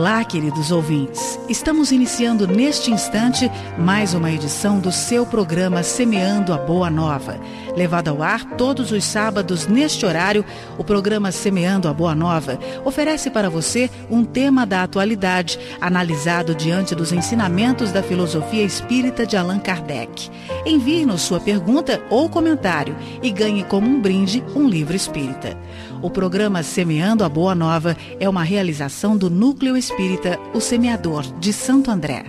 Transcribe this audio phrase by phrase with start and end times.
[0.00, 1.38] Olá, queridos ouvintes.
[1.48, 3.48] Estamos iniciando neste instante
[3.78, 7.38] mais uma edição do seu programa Semeando a Boa Nova.
[7.76, 10.44] Levado ao ar todos os sábados neste horário,
[10.76, 16.92] o programa Semeando a Boa Nova oferece para você um tema da atualidade, analisado diante
[16.92, 20.28] dos ensinamentos da filosofia espírita de Allan Kardec.
[20.66, 25.56] Envie-nos sua pergunta ou comentário e ganhe como um brinde um livro espírita.
[26.02, 31.52] O programa Semeando a Boa Nova é uma realização do Núcleo Espírita O Semeador de
[31.52, 32.24] Santo André.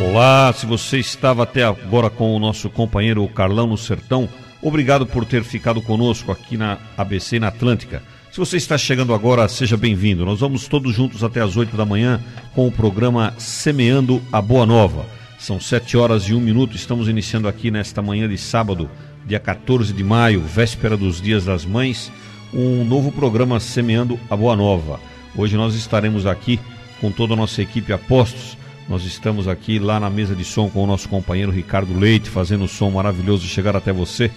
[0.00, 4.28] Olá, se você estava até agora com o nosso companheiro Carlão no Sertão,
[4.60, 8.02] obrigado por ter ficado conosco aqui na ABC na Atlântica.
[8.32, 10.24] Se você está chegando agora, seja bem-vindo.
[10.24, 12.18] Nós vamos todos juntos até as 8 da manhã
[12.54, 15.04] com o programa Semeando a Boa Nova.
[15.38, 16.74] São 7 horas e 1 minuto.
[16.74, 18.88] Estamos iniciando aqui nesta manhã de sábado,
[19.26, 22.10] dia 14 de maio, véspera dos Dias das Mães,
[22.54, 24.98] um novo programa Semeando a Boa Nova.
[25.36, 26.58] Hoje nós estaremos aqui
[27.02, 28.56] com toda a nossa equipe Apostos.
[28.88, 32.64] Nós estamos aqui lá na mesa de som com o nosso companheiro Ricardo Leite, fazendo
[32.64, 34.30] o som maravilhoso chegar até você.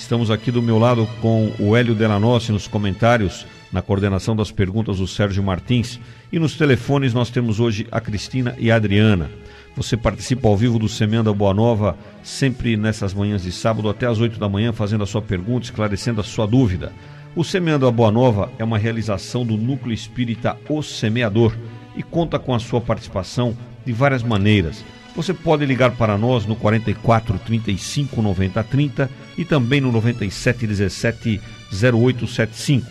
[0.00, 4.98] Estamos aqui do meu lado com o Hélio Delanossi nos comentários, na coordenação das perguntas
[4.98, 6.00] o Sérgio Martins
[6.32, 9.30] e nos telefones nós temos hoje a Cristina e a Adriana.
[9.76, 14.18] Você participa ao vivo do Semenda Boa Nova, sempre nessas manhãs de sábado até às
[14.18, 16.92] 8 da manhã, fazendo a sua pergunta, esclarecendo a sua dúvida.
[17.36, 21.54] O Semeando a Boa Nova é uma realização do Núcleo Espírita O Semeador
[21.94, 24.82] e conta com a sua participação de várias maneiras
[25.14, 31.40] você pode ligar para nós no 44 35 90 30 e também no 97 17
[31.72, 32.86] 0875.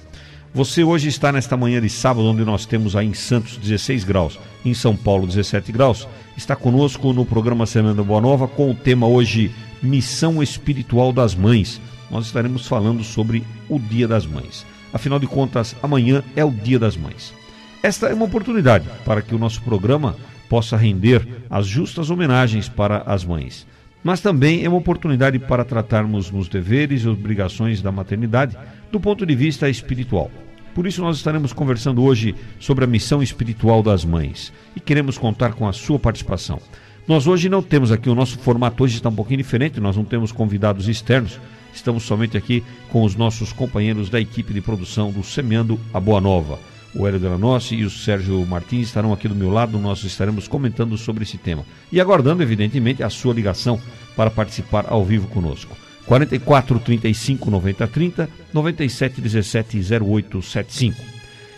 [0.53, 4.37] Você hoje está nesta manhã de sábado, onde nós temos aí em Santos 16 graus,
[4.65, 6.09] em São Paulo 17 graus.
[6.37, 11.81] Está conosco no programa Semana Boa Nova com o tema hoje Missão Espiritual das Mães.
[12.11, 14.67] Nós estaremos falando sobre o Dia das Mães.
[14.93, 17.33] Afinal de contas, amanhã é o Dia das Mães.
[17.81, 20.17] Esta é uma oportunidade para que o nosso programa
[20.49, 23.69] possa render as justas homenagens para as mães.
[24.03, 28.57] Mas também é uma oportunidade para tratarmos nos deveres e obrigações da maternidade
[28.91, 30.31] do ponto de vista espiritual.
[30.75, 35.55] Por isso, nós estaremos conversando hoje sobre a missão espiritual das mães e queremos contar
[35.55, 36.61] com a sua participação.
[37.09, 40.05] Nós hoje não temos aqui, o nosso formato hoje está um pouquinho diferente, nós não
[40.05, 41.41] temos convidados externos,
[41.75, 46.21] estamos somente aqui com os nossos companheiros da equipe de produção do Semeando a Boa
[46.21, 46.59] Nova.
[46.95, 50.97] O Hélio Delanossi e o Sérgio Martins estarão aqui do meu lado, nós estaremos comentando
[50.99, 51.65] sobre esse tema.
[51.91, 53.81] E aguardando, evidentemente, a sua ligação
[54.17, 55.77] para participar ao vivo conosco.
[56.07, 61.03] 44 35 90 30 97 17 08 75.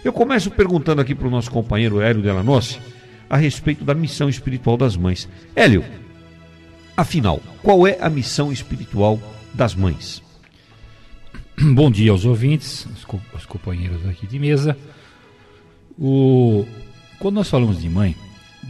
[0.04, 2.78] Eu começo perguntando aqui para o nosso companheiro Hélio Delanossi
[3.30, 5.28] a respeito da missão espiritual das mães.
[5.54, 5.84] Hélio,
[6.96, 9.18] afinal, qual é a missão espiritual
[9.54, 10.22] das mães?
[11.58, 12.86] Bom dia aos ouvintes,
[13.34, 14.76] os companheiros aqui de mesa.
[15.98, 16.66] O...
[17.18, 18.16] Quando nós falamos de mãe,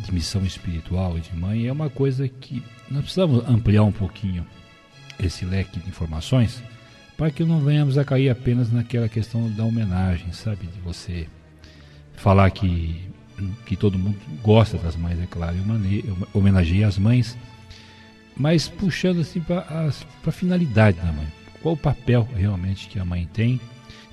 [0.05, 4.47] de missão espiritual e de mãe, é uma coisa que nós precisamos ampliar um pouquinho
[5.23, 6.63] esse leque de informações
[7.17, 10.67] para que não venhamos a cair apenas naquela questão da homenagem, sabe?
[10.67, 11.29] De você
[12.15, 13.01] falar que,
[13.67, 16.05] que todo mundo gosta das mães, é claro, e
[16.37, 17.37] homenageia as mães,
[18.37, 19.91] mas puxando assim para
[20.27, 21.27] a finalidade da mãe.
[21.63, 23.61] Qual o papel realmente que a mãe tem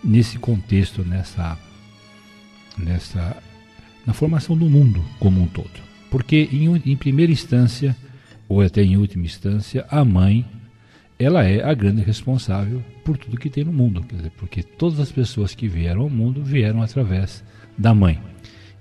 [0.03, 1.57] nesse contexto, nessa,
[2.77, 3.37] nessa
[4.05, 5.89] na formação do mundo como um todo?
[6.11, 7.95] Porque em, em primeira instância,
[8.47, 10.45] ou até em última instância, a mãe
[11.19, 15.11] ela é a grande responsável por tudo que tem no mundo, dizer, porque todas as
[15.11, 17.43] pessoas que vieram ao mundo vieram através
[17.77, 18.21] da mãe.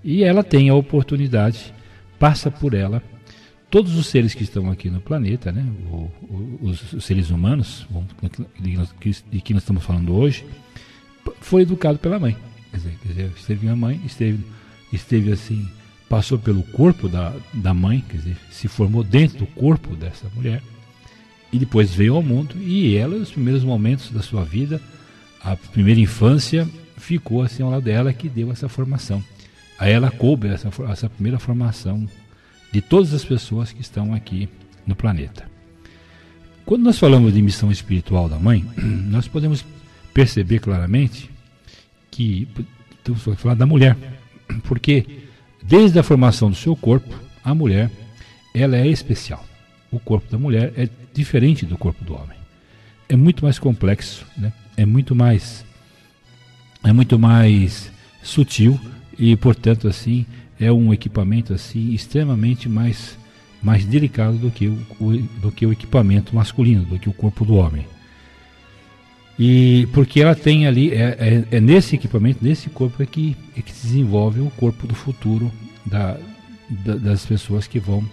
[0.04, 1.74] E ela tem a oportunidade,
[2.16, 3.02] passa por ela,
[3.68, 7.88] todos os seres que estão aqui no planeta, né, o, o, os, os, seres humanos,
[9.28, 10.46] de que nós estamos falando hoje,
[11.40, 12.36] foi educado pela mãe.
[12.70, 14.44] Quer dizer, quer dizer esteve a mãe, esteve,
[14.92, 15.68] esteve assim,
[16.08, 20.62] passou pelo corpo da, da mãe, quer dizer, se formou dentro do corpo dessa mulher,
[21.52, 24.80] e depois veio ao mundo, e ela, nos primeiros momentos da sua vida,
[25.42, 29.22] a primeira infância, ficou assim ao lado dela, que deu essa formação.
[29.78, 32.06] A ela coube essa, essa primeira formação
[32.72, 34.48] de todas as pessoas que estão aqui
[34.86, 35.48] no planeta.
[36.66, 39.64] Quando nós falamos de missão espiritual da mãe, nós podemos
[40.12, 41.30] perceber claramente
[42.10, 42.46] que
[42.98, 43.96] estamos falando da mulher,
[44.64, 45.06] porque
[45.62, 47.90] desde a formação do seu corpo, a mulher
[48.52, 49.47] ela é especial.
[49.90, 52.36] O corpo da mulher é diferente do corpo do homem.
[53.08, 54.52] É muito mais complexo, né?
[54.76, 55.64] é muito mais
[56.84, 57.90] é muito mais
[58.22, 58.78] sutil
[59.18, 60.24] e, portanto, assim,
[60.60, 63.18] é um equipamento assim extremamente mais
[63.60, 64.78] mais delicado do que o,
[65.40, 67.84] do que o equipamento masculino, do que o corpo do homem.
[69.36, 73.62] E porque ela tem ali, é, é, é nesse equipamento, nesse corpo é que, é
[73.62, 75.50] que se desenvolve o corpo do futuro
[75.84, 76.16] da,
[76.68, 78.04] da, das pessoas que vão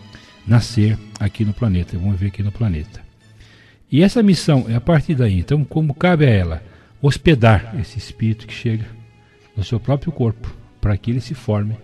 [0.48, 3.02] nascer aqui no planeta, vão viver aqui no planeta.
[3.92, 6.64] E essa missão é a partir daí, então, como cabe a ela
[7.02, 8.86] hospedar esse espírito que chega
[9.56, 11.76] no seu próprio corpo, para que ele se forme,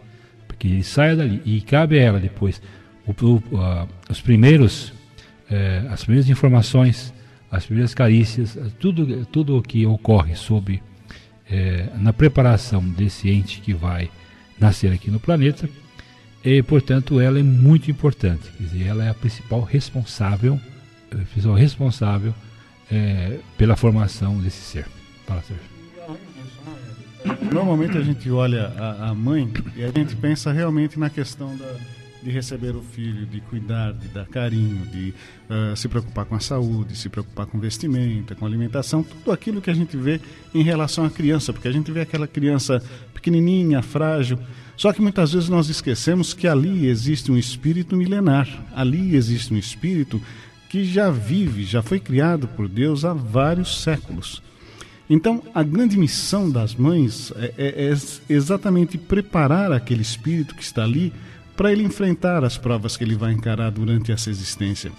[0.47, 2.61] para que ele saia dali, e cabe a ela depois
[3.05, 4.93] o, o, uh, os primeiros,
[5.49, 7.13] eh, as primeiras informações,
[7.49, 10.81] as primeiras carícias, tudo, tudo o que ocorre sobre
[11.49, 14.09] eh, na preparação desse ente que vai
[14.59, 15.69] nascer aqui no planeta,
[16.43, 20.59] e portanto ela é muito importante, quer dizer, ela é a principal responsável,
[21.11, 22.33] a principal responsável
[22.91, 24.87] eh, pela formação desse ser.
[25.25, 25.71] Fala, Sérgio.
[27.53, 31.75] Normalmente a gente olha a, a mãe e a gente pensa realmente na questão da
[32.21, 35.13] de receber o filho, de cuidar, de dar carinho, de
[35.49, 39.69] uh, se preocupar com a saúde, se preocupar com vestimenta, com alimentação, tudo aquilo que
[39.69, 40.21] a gente vê
[40.53, 42.81] em relação à criança, porque a gente vê aquela criança
[43.13, 44.37] pequenininha, frágil.
[44.81, 49.57] Só que muitas vezes nós esquecemos que ali existe um espírito milenar, ali existe um
[49.57, 50.19] espírito
[50.71, 54.41] que já vive, já foi criado por Deus há vários séculos.
[55.07, 57.95] Então, a grande missão das mães é, é, é
[58.27, 61.13] exatamente preparar aquele espírito que está ali
[61.55, 64.91] para ele enfrentar as provas que ele vai encarar durante essa existência.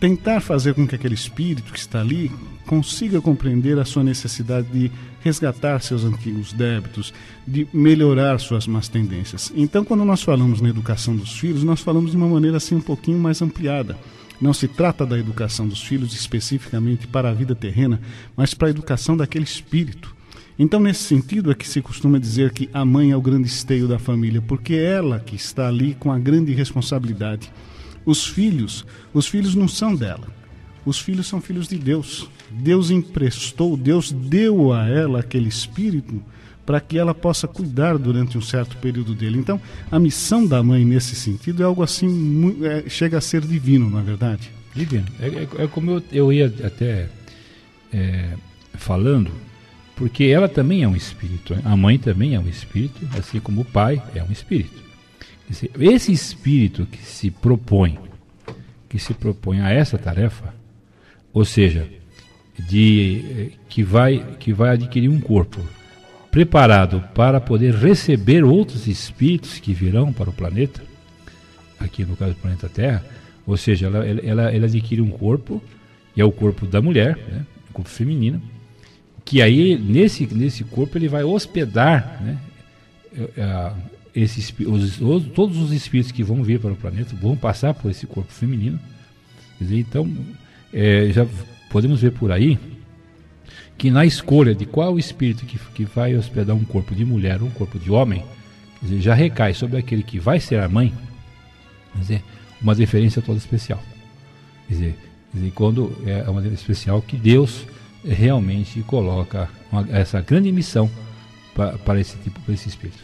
[0.00, 2.28] Tentar fazer com que aquele espírito que está ali
[2.66, 4.90] consiga compreender a sua necessidade de
[5.22, 7.12] resgatar seus antigos débitos,
[7.46, 9.52] de melhorar suas más tendências.
[9.54, 12.80] Então, quando nós falamos na educação dos filhos, nós falamos de uma maneira assim um
[12.80, 13.96] pouquinho mais ampliada.
[14.40, 18.00] Não se trata da educação dos filhos especificamente para a vida terrena,
[18.36, 20.14] mas para a educação daquele espírito
[20.58, 23.88] então, nesse sentido, é que se costuma dizer que a mãe é o grande esteio
[23.88, 27.50] da família, porque é ela que está ali com a grande responsabilidade.
[28.04, 28.84] Os filhos,
[29.14, 30.28] os filhos não são dela.
[30.84, 32.28] Os filhos são filhos de Deus.
[32.52, 36.22] Deus emprestou, Deus deu a ela aquele espírito
[36.64, 39.38] para que ela possa cuidar durante um certo período dele.
[39.38, 39.60] Então,
[39.90, 43.98] a missão da mãe nesse sentido é algo assim, é, chega a ser divino, não
[43.98, 44.50] é verdade?
[44.74, 45.06] Divino.
[45.20, 47.08] É, é, é como eu, eu ia até
[47.92, 48.34] é,
[48.74, 49.30] falando
[49.94, 51.56] porque ela também é um espírito.
[51.64, 54.82] A mãe também é um espírito, assim como o pai é um espírito.
[55.78, 57.98] Esse espírito que se propõe,
[58.88, 60.54] que se propõe a essa tarefa,
[61.32, 61.88] ou seja,
[62.68, 65.60] de que vai que vai adquirir um corpo
[66.30, 70.82] preparado para poder receber outros espíritos que virão para o planeta,
[71.78, 73.04] aqui no caso do planeta Terra,
[73.46, 75.62] ou seja, ela, ela, ela adquire um corpo,
[76.16, 78.40] e é o corpo da mulher, né, o corpo feminino,
[79.24, 82.38] que aí nesse, nesse corpo ele vai hospedar né,
[83.14, 83.76] uh,
[84.14, 87.90] esses, os, os, todos os espíritos que vão vir para o planeta vão passar por
[87.90, 88.80] esse corpo feminino.
[89.60, 90.10] Então,
[90.72, 91.26] é, já
[91.72, 92.58] podemos ver por aí
[93.78, 97.48] que na escolha de qual espírito que, que vai hospedar um corpo de mulher ou
[97.48, 98.22] um corpo de homem,
[98.80, 100.92] dizer, já recai sobre aquele que vai ser a mãe,
[101.96, 102.22] dizer,
[102.60, 103.82] uma deferência toda especial.
[104.68, 104.98] Quer dizer,
[105.32, 107.66] dizer, quando é uma especial que Deus
[108.04, 110.90] realmente coloca uma, essa grande missão
[111.54, 112.98] para, esse tipo, para esse espírito.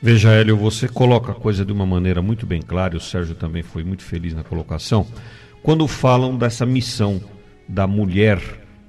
[0.00, 3.62] Veja, Hélio, você coloca a coisa de uma maneira muito bem clara, o Sérgio também
[3.62, 5.06] foi muito feliz na colocação,
[5.62, 7.20] quando falam dessa missão
[7.70, 8.40] da mulher,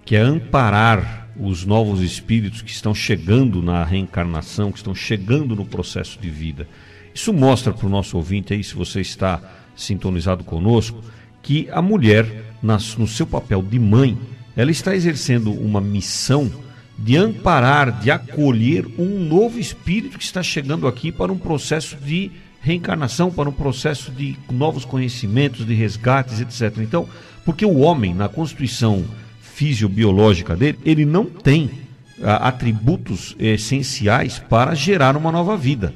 [0.03, 5.65] que é amparar os novos espíritos que estão chegando na reencarnação, que estão chegando no
[5.65, 6.67] processo de vida.
[7.13, 9.39] Isso mostra para o nosso ouvinte aí, se você está
[9.75, 11.01] sintonizado conosco,
[11.41, 12.25] que a mulher,
[12.61, 14.17] no seu papel de mãe,
[14.55, 16.51] ela está exercendo uma missão
[16.97, 22.31] de amparar, de acolher um novo espírito que está chegando aqui para um processo de
[22.61, 26.77] reencarnação, para um processo de novos conhecimentos, de resgates, etc.
[26.79, 27.07] Então,
[27.43, 29.03] porque o homem, na constituição
[29.41, 31.69] fisiobiológica dele, ele não tem
[32.23, 35.93] ah, atributos essenciais para gerar uma nova vida.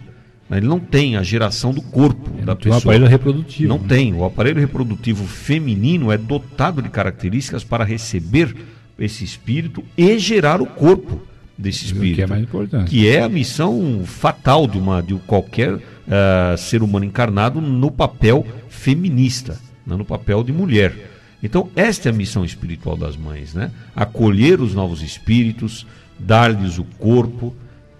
[0.52, 2.78] Ele não tem a geração do corpo É, da tem o pessoa.
[2.78, 3.68] aparelho reprodutivo.
[3.70, 3.86] Não né?
[3.88, 4.14] tem.
[4.14, 8.56] O aparelho reprodutivo feminino é dotado de características para receber
[9.00, 11.20] esse espírito e gerar o corpo
[11.58, 12.16] desse O espírito.
[12.18, 12.90] que é mais importante.
[12.92, 18.46] que é a missão fatal de, uma, de qualquer ah, ser humano encarnado no papel
[18.70, 21.12] feminista, né, no papel de mulher.
[21.42, 23.70] Então, esta é a missão espiritual das mães, né?
[23.96, 25.86] Acolher os novos espíritos,
[26.18, 27.54] dar-lhes o corpo,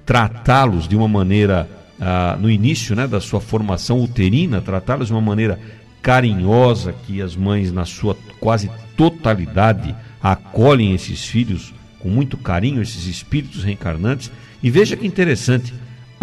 [0.06, 1.70] tratá-los de uma maneira,
[2.00, 5.60] ah, no início né, da sua formação uterina, tratá-los de uma maneira
[6.02, 13.08] carinhosa, que as mães, na sua quase totalidade, acolhem esses filhos com muito carinho, esses
[13.08, 14.32] espíritos reencarnantes.
[14.62, 15.74] E veja que interessante,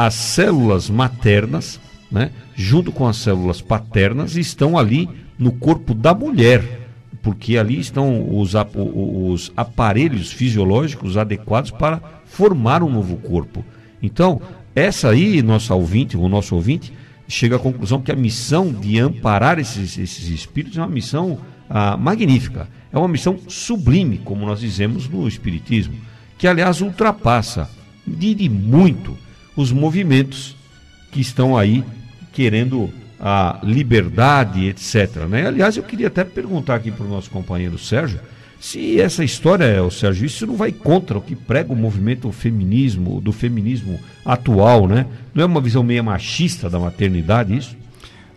[0.06, 1.80] as células maternas,
[2.10, 6.82] né, junto com as células paternas, estão ali no corpo da mulher
[7.22, 13.64] porque ali estão os, os aparelhos fisiológicos adequados para formar um novo corpo.
[14.02, 14.42] Então,
[14.74, 16.92] essa aí, nossa ouvinte, o nosso ouvinte,
[17.28, 21.38] chega à conclusão que a missão de amparar esses, esses espíritos é uma missão
[21.70, 25.94] ah, magnífica, é uma missão sublime, como nós dizemos no Espiritismo,
[26.36, 27.70] que aliás ultrapassa
[28.04, 29.16] de muito
[29.56, 30.56] os movimentos
[31.10, 31.84] que estão aí
[32.32, 32.90] querendo
[33.20, 35.26] a liberdade, etc.
[35.28, 35.46] Né?
[35.46, 38.20] Aliás, eu queria até perguntar aqui para o nosso companheiro Sérgio
[38.62, 43.20] se essa história, o Sérgio, isso não vai contra o que prega o movimento feminismo,
[43.20, 45.04] do feminismo atual, né?
[45.34, 47.76] Não é uma visão meio machista da maternidade isso?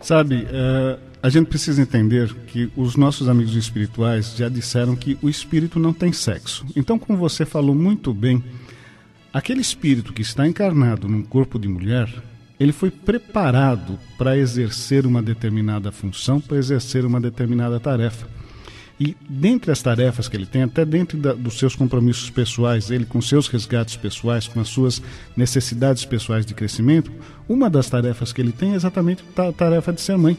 [0.00, 5.28] Sabe, eh, a gente precisa entender que os nossos amigos espirituais já disseram que o
[5.28, 6.66] espírito não tem sexo.
[6.74, 8.42] Então, como você falou muito bem,
[9.32, 12.08] aquele espírito que está encarnado num corpo de mulher,
[12.58, 18.26] ele foi preparado para exercer uma determinada função, para exercer uma determinada tarefa.
[18.98, 23.04] E dentre as tarefas que ele tem, até dentro da, dos seus compromissos pessoais, ele
[23.04, 25.02] com seus resgates pessoais, com as suas
[25.36, 27.12] necessidades pessoais de crescimento,
[27.46, 30.38] uma das tarefas que ele tem é exatamente a tarefa de ser mãe.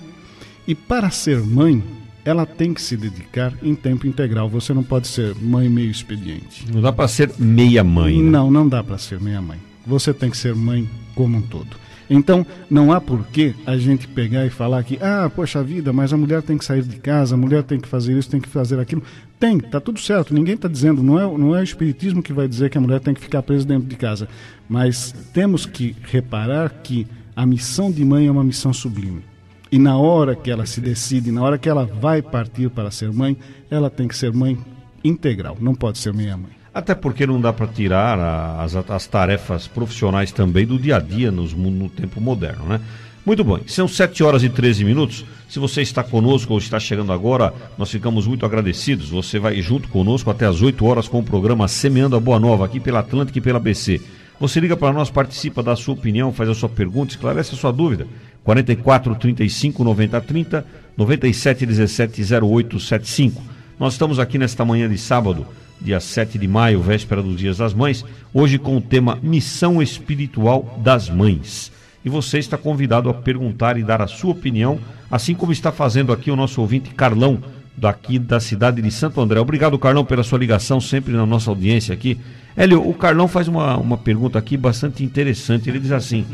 [0.67, 1.83] E para ser mãe,
[2.27, 4.49] ela tem que se dedicar em tempo integral.
[4.49, 6.65] Você não pode ser mãe meio expediente.
[6.69, 8.21] Não dá para ser meia mãe.
[8.21, 8.29] né?
[8.29, 9.57] Não, não dá para ser meia mãe.
[9.85, 11.77] Você tem que ser mãe como um todo.
[12.09, 16.11] Então, não há por que a gente pegar e falar que, ah, poxa vida, mas
[16.11, 18.49] a mulher tem que sair de casa, a mulher tem que fazer isso, tem que
[18.49, 19.03] fazer aquilo.
[19.39, 22.47] Tem, tá tudo certo, ninguém está dizendo, não é, não é o espiritismo que vai
[22.47, 24.27] dizer que a mulher tem que ficar presa dentro de casa.
[24.67, 29.21] Mas temos que reparar que a missão de mãe é uma missão sublime.
[29.71, 33.11] E na hora que ela se decide, na hora que ela vai partir para ser
[33.11, 33.35] mãe,
[33.69, 34.57] ela tem que ser mãe
[35.03, 36.51] integral, não pode ser meia mãe.
[36.73, 38.19] Até porque não dá para tirar
[38.59, 42.79] as, as tarefas profissionais também do dia a dia nos, no tempo moderno, né?
[43.25, 45.25] Muito bem, são 7 horas e 13 minutos.
[45.49, 49.09] Se você está conosco ou está chegando agora, nós ficamos muito agradecidos.
[49.09, 52.63] Você vai junto conosco até as 8 horas com o programa Semeando a Boa Nova,
[52.63, 53.99] aqui pela Atlântica e pela BC.
[54.39, 57.73] Você liga para nós, participa da sua opinião, faz a sua pergunta, esclarece a sua
[57.73, 58.07] dúvida.
[58.47, 63.43] 44 35 90 30, 97 17 08 75.
[63.77, 65.45] Nós estamos aqui nesta manhã de sábado,
[65.81, 70.79] dia 7 de maio, véspera dos Dias das Mães, hoje com o tema Missão Espiritual
[70.81, 71.73] das Mães.
[72.05, 74.79] E você está convidado a perguntar e dar a sua opinião,
[75.11, 77.39] assim como está fazendo aqui o nosso ouvinte Carlão,
[77.75, 79.41] daqui da cidade de Santo André.
[79.41, 82.17] Obrigado, Carlão, pela sua ligação, sempre na nossa audiência aqui.
[82.55, 85.69] Hélio, o Carlão faz uma, uma pergunta aqui bastante interessante.
[85.69, 86.25] Ele diz assim: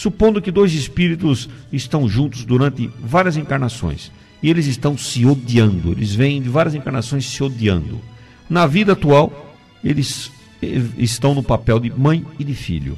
[0.00, 4.10] supondo que dois espíritos estão juntos durante várias encarnações
[4.42, 8.00] e eles estão se odiando, eles vêm de várias encarnações se odiando.
[8.48, 9.54] Na vida atual,
[9.84, 12.96] eles eh, estão no papel de mãe e de filho.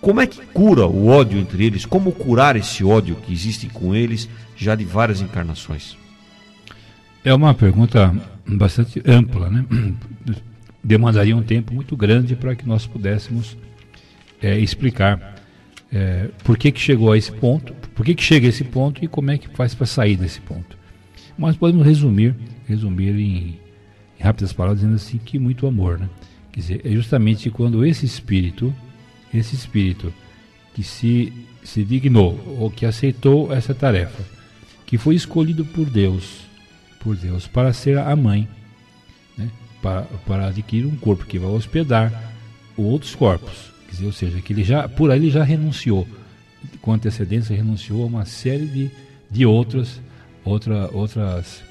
[0.00, 1.86] Como é que cura o ódio entre eles?
[1.86, 5.96] Como curar esse ódio que existe com eles já de várias encarnações?
[7.24, 8.12] É uma pergunta
[8.44, 9.64] bastante ampla, né?
[10.82, 13.56] Demandaria um tempo muito grande para que nós pudéssemos
[14.42, 15.33] é, explicar
[15.94, 19.04] é, por que, que chegou a esse ponto, por que, que chega a esse ponto
[19.04, 20.76] e como é que faz para sair desse ponto.
[21.38, 22.34] Mas podemos resumir,
[22.66, 23.60] resumir em,
[24.18, 26.08] em rápidas palavras, dizendo assim que muito amor, né?
[26.50, 28.74] Quer dizer, é justamente quando esse espírito,
[29.32, 30.12] esse espírito
[30.74, 31.32] que se,
[31.62, 34.22] se dignou ou que aceitou essa tarefa,
[34.84, 36.40] que foi escolhido por Deus,
[37.00, 38.48] por Deus para ser a mãe,
[39.38, 39.48] né?
[39.80, 42.32] para, para adquirir um corpo que vai hospedar
[42.76, 46.06] outros corpos, ou seja, que ele já por aí ele já renunciou
[46.80, 48.90] com antecedência renunciou a uma série de,
[49.30, 50.00] de outras
[50.44, 51.62] outra, outras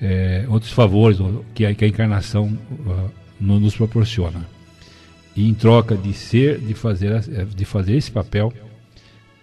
[0.00, 1.18] é, outros favores
[1.54, 4.46] que a, que a encarnação uh, no, nos proporciona.
[5.36, 8.52] E em troca de ser de fazer de fazer esse papel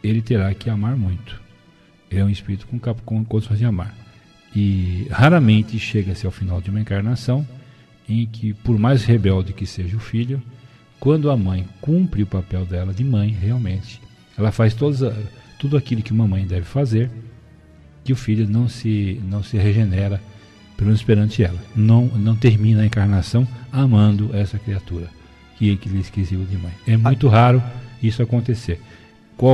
[0.04, 1.40] ele terá que amar muito.
[2.10, 3.96] É um espírito com, com condições de amar.
[4.56, 7.46] E raramente chega-se ao final de uma encarnação
[8.08, 10.42] em que, por mais rebelde que seja o filho,
[11.00, 14.01] quando a mãe cumpre o papel dela de mãe, realmente,
[14.38, 15.01] ela faz todas,
[15.60, 17.10] tudo aquilo que uma mãe deve fazer,
[18.04, 20.22] que o filho não se, não se regenera,
[20.75, 21.60] pelo menos perante ela.
[21.75, 25.10] Não, não termina a encarnação amando essa criatura
[25.58, 26.72] que, que lhe esqueceu de mãe.
[26.88, 27.62] É muito raro
[28.01, 28.80] isso acontecer.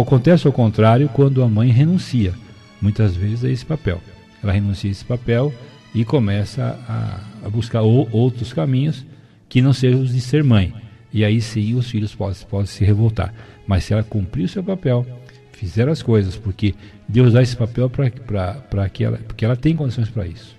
[0.01, 2.33] Acontece ao contrário quando a mãe renuncia,
[2.81, 4.01] muitas vezes, a esse papel.
[4.41, 5.53] Ela renuncia a esse papel
[5.93, 9.05] e começa a, a buscar outros caminhos
[9.49, 10.73] que não sejam os de ser mãe.
[11.13, 13.33] E aí sim os filhos podem, podem se revoltar.
[13.67, 15.05] Mas se ela cumprir o seu papel,
[15.51, 16.73] fizer as coisas, porque
[17.07, 20.55] Deus dá esse papel para que ela, porque ela tem condições para isso.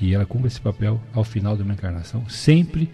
[0.00, 2.88] E ela cumpre esse papel ao final de uma encarnação, sempre,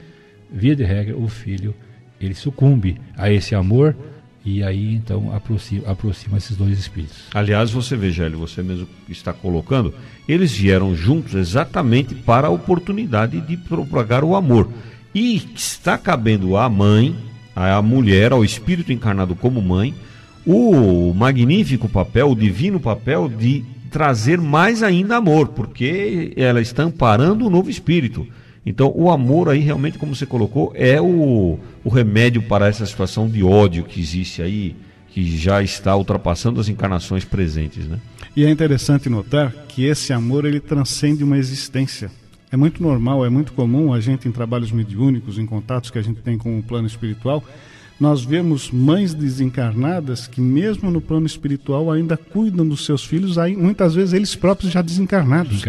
[0.50, 1.74] via de regra, o filho
[2.20, 3.94] ele sucumbe a esse amor
[4.44, 7.24] e aí então aproxima, aproxima esses dois espíritos.
[7.34, 9.94] Aliás, você vê, Gélio, você mesmo está colocando,
[10.28, 14.70] eles vieram juntos exatamente para a oportunidade de propagar o amor.
[15.14, 17.16] E está cabendo à mãe,
[17.54, 19.94] à mulher, ao espírito encarnado como mãe,
[20.46, 27.46] o magnífico papel, o divino papel de trazer mais ainda amor, porque ela está amparando
[27.46, 28.26] o novo espírito.
[28.64, 33.28] Então, o amor aí, realmente, como você colocou, é o, o remédio para essa situação
[33.28, 34.74] de ódio que existe aí,
[35.08, 37.98] que já está ultrapassando as encarnações presentes, né?
[38.36, 42.10] E é interessante notar que esse amor, ele transcende uma existência.
[42.50, 46.02] É muito normal, é muito comum a gente, em trabalhos mediúnicos, em contatos que a
[46.02, 47.42] gente tem com o plano espiritual,
[47.98, 53.56] nós vemos mães desencarnadas que, mesmo no plano espiritual, ainda cuidam dos seus filhos, aí,
[53.56, 55.62] muitas vezes eles próprios já desencarnados.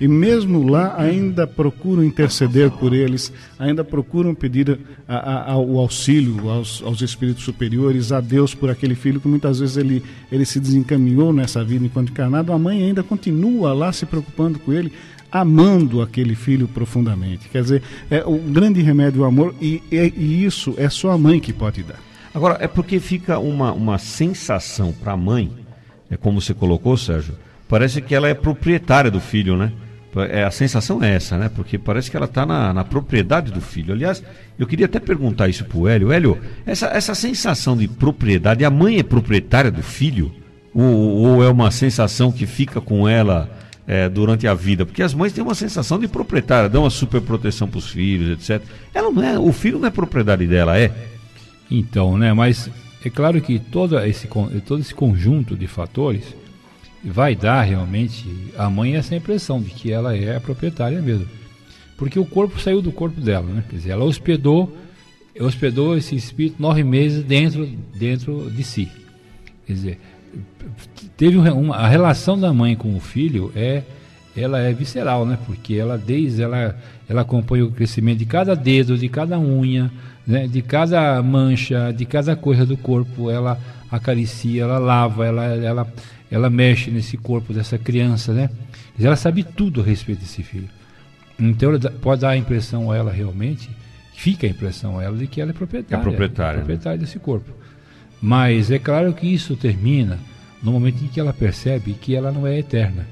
[0.00, 6.50] E mesmo lá, ainda procuram interceder por eles, ainda procuram pedir a, a, o auxílio
[6.50, 10.58] aos, aos, espíritos superiores, a Deus por aquele filho que muitas vezes ele, ele se
[10.58, 12.52] desencaminhou nessa vida enquanto encarnado.
[12.52, 14.92] A mãe ainda continua lá se preocupando com ele,
[15.30, 17.48] amando aquele filho profundamente.
[17.48, 21.10] Quer dizer, é o grande remédio é o amor e, e, e isso é só
[21.10, 21.98] a mãe que pode dar.
[22.34, 25.50] Agora, é porque fica uma, uma sensação para a mãe,
[26.10, 27.34] é como você colocou, Sérgio,
[27.68, 29.72] parece que ela é proprietária do filho, né?
[30.30, 31.50] É, a sensação é essa, né?
[31.54, 33.92] Porque parece que ela está na, na, propriedade do filho.
[33.92, 34.22] Aliás,
[34.58, 36.10] eu queria até perguntar isso para o Hélio.
[36.10, 40.32] Hélio, essa, essa sensação de propriedade, a mãe é proprietária do filho?
[40.74, 43.50] Ou, ou é uma sensação que fica com ela
[43.88, 47.22] é, durante a vida, porque as mães têm uma sensação de proprietária, dão uma super
[47.22, 48.62] proteção para os filhos, etc.
[48.92, 50.92] Ela não é, o filho não é propriedade dela, é?
[51.70, 52.34] Então, né?
[52.34, 52.70] Mas
[53.02, 54.28] é claro que todo esse,
[54.66, 56.36] todo esse conjunto de fatores
[57.02, 58.26] vai dar realmente
[58.58, 61.26] à mãe essa impressão de que ela é a proprietária mesmo.
[61.96, 63.64] Porque o corpo saiu do corpo dela, né?
[63.70, 64.76] Quer dizer, ela hospedou,
[65.40, 68.86] hospedou esse espírito nove meses dentro, dentro de si.
[69.66, 70.00] Quer dizer,
[71.16, 73.82] teve uma, a relação da mãe com o filho é
[74.36, 75.36] ela é visceral, né?
[75.46, 76.76] Porque ela desde ela
[77.08, 79.90] ela acompanha o crescimento de cada dedo, de cada unha,
[80.26, 80.46] né?
[80.46, 83.58] De cada mancha, de cada coisa do corpo, ela
[83.90, 85.92] acaricia, ela lava, ela ela
[86.30, 88.50] ela mexe nesse corpo dessa criança, né?
[89.00, 90.68] Ela sabe tudo a respeito desse filho.
[91.38, 93.70] Então ela pode dar a impressão a ela realmente,
[94.12, 97.04] fica a impressão a ela de que ela é proprietária, é proprietária, é proprietária né?
[97.04, 97.50] desse corpo.
[98.20, 100.18] Mas é claro que isso termina
[100.62, 103.06] no momento em que ela percebe que ela não é eterna.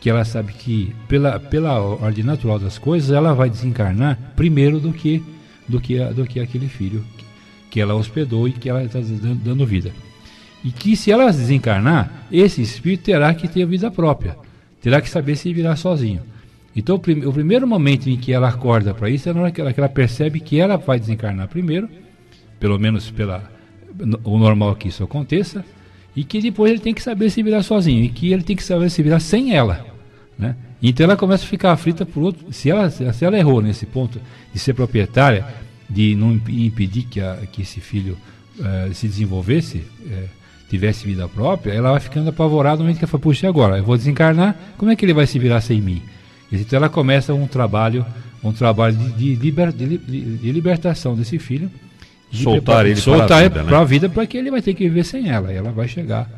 [0.00, 4.92] Que ela sabe que, pela, pela ordem natural das coisas, ela vai desencarnar primeiro do
[4.92, 5.22] que,
[5.68, 7.04] do que, do que aquele filho
[7.70, 9.92] que, ela hospedou e que ela está dando, vida.
[10.64, 14.36] E que se ela desencarnar, esse espírito terá que ter vida própria,
[14.80, 16.22] terá que saber se virar sozinho.
[16.74, 19.60] Então, o, o primeiro momento em que ela acorda para isso é na hora que
[19.60, 21.88] ela, que ela percebe que ela vai desencarnar primeiro,
[22.58, 23.50] pelo menos pela
[24.24, 25.64] o normal que isso aconteça,
[26.14, 28.62] e que depois ele tem que saber se virar sozinho, e que ele tem que
[28.62, 29.86] saber se virar sem ela.
[30.38, 30.56] Né?
[30.82, 32.52] Então ela começa a ficar aflita por outro.
[32.52, 34.20] Se ela, se ela errou nesse ponto
[34.52, 35.46] de ser proprietária,
[35.88, 38.16] de não impedir que, a, que esse filho
[38.58, 40.28] uh, se desenvolvesse, uh,
[40.68, 43.84] tivesse vida própria, ela vai ficando apavorada no momento que ela fala, puxa, agora eu
[43.84, 46.02] vou desencarnar, como é que ele vai se virar sem mim?
[46.50, 48.04] Então ela começa um trabalho,
[48.42, 51.70] um trabalho de, de, liber, de, de libertação desse filho
[52.32, 53.84] soltar ele soltar para a vida, né?
[53.84, 55.52] vida para que ele vai ter que viver sem ela.
[55.52, 56.28] E ela vai chegar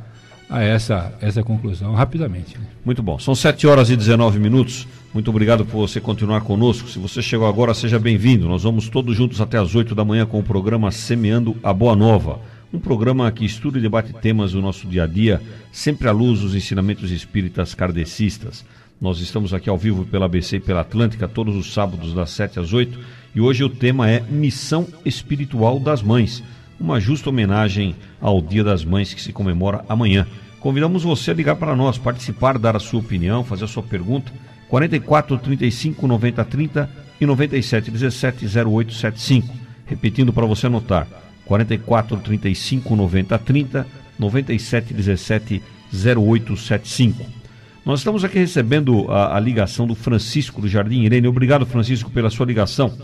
[0.48, 2.58] a essa, essa conclusão rapidamente.
[2.58, 2.64] Né?
[2.84, 3.18] Muito bom.
[3.18, 4.86] São 7 horas e 19 minutos.
[5.12, 6.88] Muito obrigado por você continuar conosco.
[6.88, 8.48] Se você chegou agora, seja bem-vindo.
[8.48, 11.94] Nós vamos todos juntos até as 8 da manhã com o programa Semeando a Boa
[11.94, 12.40] Nova.
[12.72, 16.40] Um programa que estuda e debate temas do nosso dia a dia, sempre à luz
[16.40, 18.64] dos ensinamentos espíritas kardecistas.
[19.00, 22.60] Nós estamos aqui ao vivo pela ABC e pela Atlântica todos os sábados das 7
[22.60, 22.98] às 8
[23.34, 26.42] e hoje o tema é Missão Espiritual das Mães,
[26.78, 30.26] uma justa homenagem ao Dia das Mães que se comemora amanhã.
[30.60, 34.32] Convidamos você a ligar para nós, participar, dar a sua opinião, fazer a sua pergunta.
[34.68, 39.54] 44 35 90 30 e 97 17 0875.
[39.86, 41.06] Repetindo para você anotar:
[41.44, 43.86] 44 35 90 30
[44.18, 47.43] 9717 0875.
[47.84, 51.28] Nós estamos aqui recebendo a, a, ligação do Francisco do Jardim Irene.
[51.28, 52.96] Obrigado, Francisco, pela sua ligação.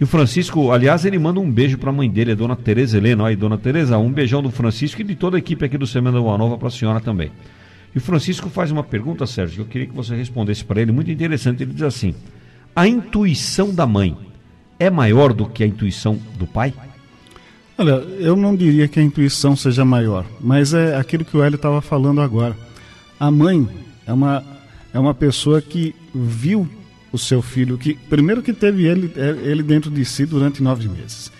[0.00, 2.96] E o Francisco, aliás, ele manda um beijo para a mãe dele, a dona Tereza
[2.96, 3.26] Helena.
[3.26, 6.20] Aí, dona Tereza, um beijão do Francisco e de toda a equipe aqui do Semana
[6.20, 7.32] Boa Nova para a senhora também.
[7.92, 10.92] E o Francisco faz uma pergunta, Sérgio, que eu queria que você respondesse para ele,
[10.92, 11.64] muito interessante.
[11.64, 12.14] Ele diz assim:
[12.76, 14.16] a intuição da mãe
[14.78, 16.72] é maior do que a intuição do pai?
[17.76, 21.56] Olha, eu não diria que a intuição seja maior, mas é aquilo que o Hélio
[21.56, 22.56] estava falando agora.
[23.18, 23.68] A mãe
[24.06, 24.44] é uma,
[24.92, 26.68] é uma pessoa que viu
[27.12, 30.88] o seu filho, que primeiro que teve ele, é, ele dentro de si durante nove
[30.88, 31.30] meses.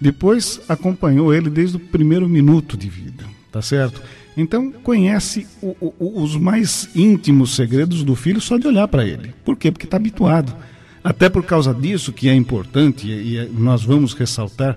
[0.00, 4.02] Depois acompanhou ele desde o primeiro minuto de vida, tá certo?
[4.36, 9.34] Então conhece o, o, os mais íntimos segredos do filho só de olhar para ele.
[9.44, 9.70] Por quê?
[9.70, 10.54] Porque está habituado.
[11.02, 14.76] Até por causa disso que é importante e, e nós vamos ressaltar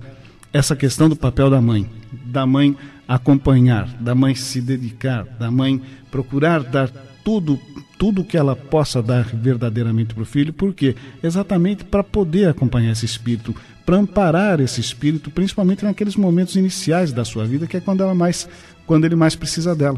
[0.51, 1.89] essa questão do papel da mãe,
[2.25, 2.75] da mãe
[3.07, 6.91] acompanhar, da mãe se dedicar, da mãe procurar dar
[7.23, 7.59] tudo
[7.97, 13.05] tudo que ela possa dar verdadeiramente para o filho, porque exatamente para poder acompanhar esse
[13.05, 13.55] espírito,
[13.85, 18.13] para amparar esse espírito, principalmente naqueles momentos iniciais da sua vida, que é quando ela
[18.13, 18.49] mais
[18.85, 19.97] quando ele mais precisa dela.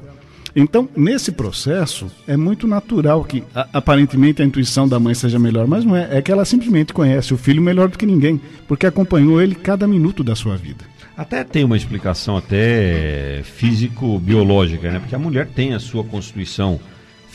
[0.56, 5.68] Então, nesse processo, é muito natural que a, aparentemente a intuição da mãe seja melhor,
[5.68, 6.18] mas não é.
[6.18, 9.86] É que ela simplesmente conhece o filho melhor do que ninguém, porque acompanhou ele cada
[9.88, 10.86] minuto da sua vida.
[11.18, 15.00] Até tem uma explicação até físico-biológica, né?
[15.00, 16.80] Porque a mulher tem a sua constituição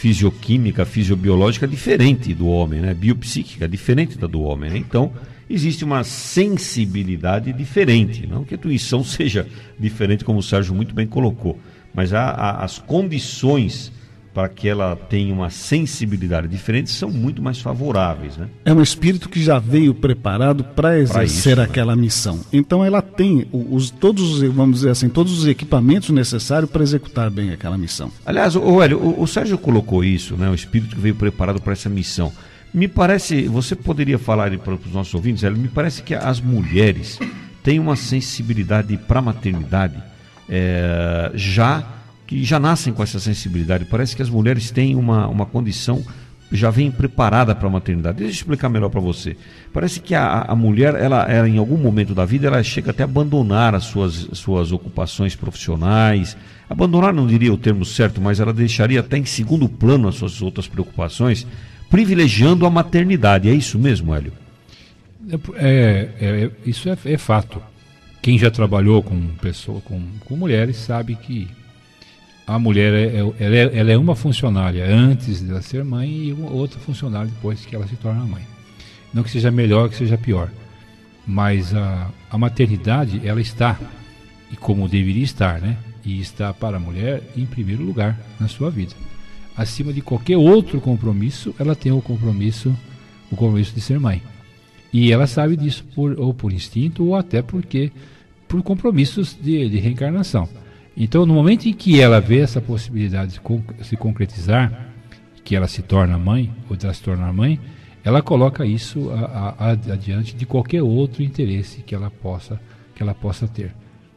[0.01, 2.95] fisioquímica, fisiobiológica diferente do homem, né?
[2.95, 4.79] Biopsíquica diferente da do homem, né?
[4.79, 5.13] Então,
[5.49, 9.47] existe uma sensibilidade diferente, não que a intuição seja
[9.79, 11.59] diferente como o Sérgio muito bem colocou
[11.95, 13.93] mas há, há, as condições
[14.33, 18.37] para que ela tenha uma sensibilidade diferente são muito mais favoráveis.
[18.37, 18.49] Né?
[18.65, 21.65] É um espírito que já veio preparado para exercer isso, né?
[21.65, 22.03] aquela né?
[22.03, 22.41] missão.
[22.53, 27.29] Então ela tem os, todos os, vamos dizer assim, todos os equipamentos necessários para executar
[27.31, 28.11] bem aquela missão.
[28.25, 30.49] Aliás, o, Hélio, o, o Sérgio colocou isso, né?
[30.49, 32.33] o espírito que veio preparado para essa missão.
[32.73, 37.19] Me parece, você poderia falar para os nossos ouvintes, Hélio, me parece que as mulheres
[37.65, 40.01] têm uma sensibilidade para a maternidade
[40.49, 42.00] é, já
[42.31, 43.85] que já nascem com essa sensibilidade.
[43.87, 46.05] Parece que as mulheres têm uma, uma condição
[46.53, 48.19] já vem preparada para a maternidade.
[48.19, 49.37] Deixa eu explicar melhor para você.
[49.73, 53.03] Parece que a, a mulher, ela, ela, em algum momento da vida, ela chega até
[53.03, 56.37] a abandonar as suas, suas ocupações profissionais.
[56.69, 60.41] Abandonar não diria o termo certo, mas ela deixaria até em segundo plano as suas
[60.41, 61.45] outras preocupações,
[61.89, 63.51] privilegiando a maternidade.
[63.51, 64.33] É isso mesmo, Hélio?
[65.29, 67.61] É, é, é isso é, é fato.
[68.23, 71.49] Quem já trabalhou com pessoa, com, com mulheres sabe que
[72.47, 76.11] a mulher é, é ela, é, ela é uma funcionária antes de ela ser mãe
[76.11, 78.43] e uma outra funcionária depois que ela se torna mãe.
[79.13, 80.51] Não que seja melhor, que seja pior,
[81.27, 83.79] mas a, a maternidade ela está
[84.51, 85.77] e como deveria estar, né?
[86.05, 88.95] E está para a mulher em primeiro lugar na sua vida.
[89.57, 92.75] Acima de qualquer outro compromisso, ela tem o compromisso,
[93.31, 94.23] o compromisso de ser mãe.
[94.93, 97.93] E ela sabe disso por, ou por instinto ou até porque
[98.49, 100.49] por compromissos de, de reencarnação.
[101.03, 104.91] Então, no momento em que ela vê essa possibilidade de se concretizar,
[105.43, 107.59] que ela se torna mãe ou de ela se tornar mãe,
[108.05, 112.61] ela coloca isso a, a, adiante de qualquer outro interesse que ela possa
[112.95, 113.75] que ela possa ter.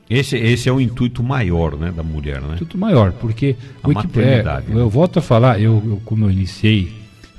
[0.10, 2.56] Esse, esse é o intuito maior, né, da mulher, né?
[2.56, 4.69] Intuito maior, porque a o maternidade.
[4.69, 6.91] É, eu volto a falar, eu, eu como eu iniciei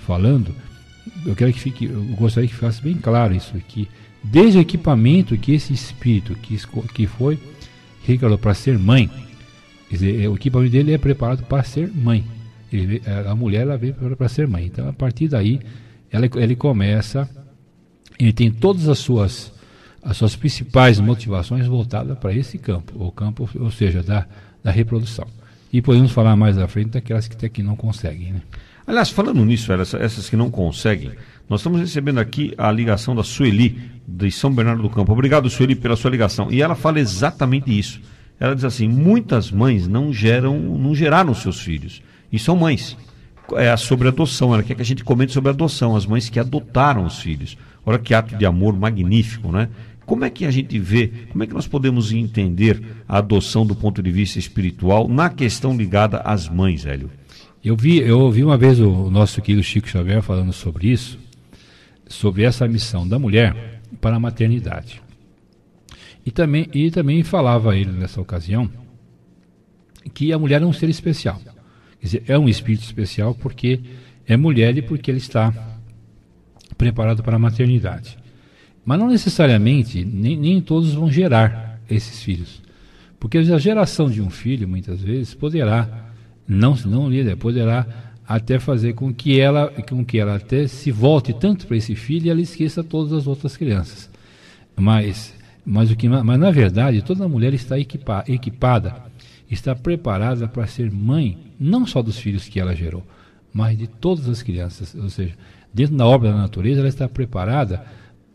[0.07, 0.55] falando,
[1.27, 3.87] eu quero que fique, eu gostaria que ficasse bem claro isso aqui.
[4.23, 6.59] Desde o equipamento que esse espírito que,
[6.95, 7.39] que foi
[8.07, 9.11] reencarnou para ser mãe,
[9.99, 12.25] quer dizer, é, o equipamento dele é preparado para ser mãe.
[12.73, 14.67] Ele, a mulher ela veio para ser mãe.
[14.67, 15.61] Então, a partir daí,
[16.11, 17.29] ela, ele começa,
[18.19, 19.53] ele tem todas as suas
[20.03, 24.27] as suas principais motivações voltadas para esse campo, o campo, ou seja, da,
[24.63, 25.27] da reprodução.
[25.73, 28.43] E podemos falar mais à frente daquelas que até que não conseguem, né?
[28.87, 31.13] Aliás, falando nisso, essas que não conseguem,
[31.49, 35.11] nós estamos recebendo aqui a ligação da Sueli, de São Bernardo do Campo.
[35.11, 36.51] Obrigado, Sueli, pela sua ligação.
[36.51, 37.99] E ela fala exatamente isso.
[38.39, 42.03] Ela diz assim: muitas mães não geram, não geraram seus filhos.
[42.33, 42.97] E são mães.
[43.55, 44.55] É sobre adoção.
[44.55, 47.57] Ela quer que a gente comente sobre adoção, as mães que adotaram os filhos.
[47.85, 49.69] Olha que ato de amor magnífico, né?
[50.07, 53.75] Como é que a gente vê, como é que nós podemos entender a adoção do
[53.75, 57.11] ponto de vista espiritual na questão ligada às mães, Hélio?
[57.65, 61.19] Eu vi, eu ouvi uma vez o nosso querido Chico Xavier falando sobre isso,
[62.07, 65.01] sobre essa missão da mulher para a maternidade.
[66.25, 68.71] E também, e também falava ele nessa ocasião
[70.13, 71.41] que a mulher é um ser especial.
[72.01, 73.81] Quer dizer, é um espírito especial porque
[74.27, 75.53] é mulher e porque ele está
[76.77, 78.19] preparado para a maternidade.
[78.85, 82.63] Mas não necessariamente, nem, nem todos vão gerar esses filhos.
[83.19, 86.11] Porque a geração de um filho, muitas vezes, poderá,
[86.47, 87.87] não, não líder, poderá
[88.27, 92.27] até fazer com que ela, com que ela até se volte tanto para esse filho
[92.27, 94.11] e ela esqueça todas as outras crianças.
[94.77, 98.97] Mas, mas, o que, mas na verdade, toda mulher está equipa, equipada,
[99.51, 103.03] está preparada para ser mãe, não só dos filhos que ela gerou,
[103.53, 104.95] mas de todas as crianças.
[104.95, 105.35] Ou seja,
[105.73, 107.85] dentro da obra da natureza, ela está preparada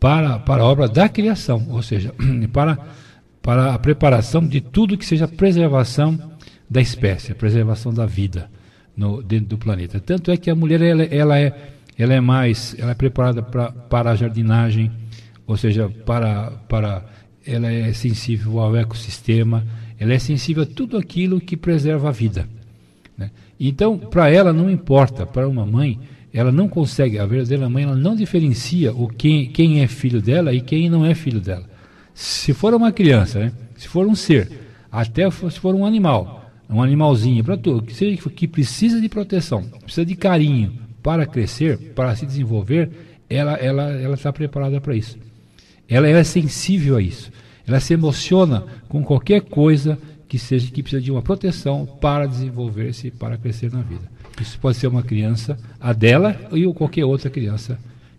[0.00, 2.14] para, para a obra da criação, ou seja,
[2.52, 2.78] para,
[3.42, 6.18] para a preparação de tudo que seja preservação
[6.68, 8.50] da espécie, preservação da vida
[8.96, 10.00] no, dentro do planeta.
[10.00, 13.70] Tanto é que a mulher ela, ela é, ela é mais, ela é preparada pra,
[13.70, 14.90] para a jardinagem,
[15.46, 17.04] ou seja, para, para
[17.46, 19.64] ela é sensível ao ecossistema,
[19.98, 22.48] ela é sensível a tudo aquilo que preserva a vida.
[23.16, 23.30] Né?
[23.58, 25.98] Então, para ela não importa, para uma mãe,
[26.32, 30.52] ela não consegue, a verdadeira mãe, ela não diferencia o quem, quem é filho dela
[30.54, 31.68] e quem não é filho dela.
[32.14, 33.52] Se for uma criança, né?
[33.76, 34.50] se for um ser,
[34.90, 39.62] até se for um animal, um animalzinho, para tudo, que, seja, que precisa de proteção,
[39.82, 40.72] precisa de carinho
[41.02, 42.90] para crescer, para se desenvolver,
[43.28, 45.18] ela ela ela está preparada para isso.
[45.90, 47.30] Ela, ela é sensível a isso.
[47.66, 49.98] Ela se emociona com qualquer coisa
[50.28, 54.08] que seja que precisa de uma proteção para desenvolver-se, para crescer na vida.
[54.40, 57.78] Isso pode ser uma criança, a dela ou qualquer outra criança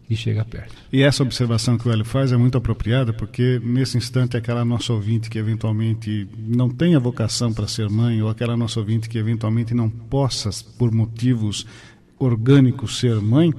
[0.09, 0.75] e chega perto.
[0.91, 4.91] E essa observação que o Hélio faz é muito apropriada, porque nesse instante aquela nossa
[4.91, 9.17] ouvinte que eventualmente não tem a vocação para ser mãe, ou aquela nossa ouvinte que
[9.17, 11.65] eventualmente não possa, por motivos
[12.19, 13.53] orgânicos, ser mãe,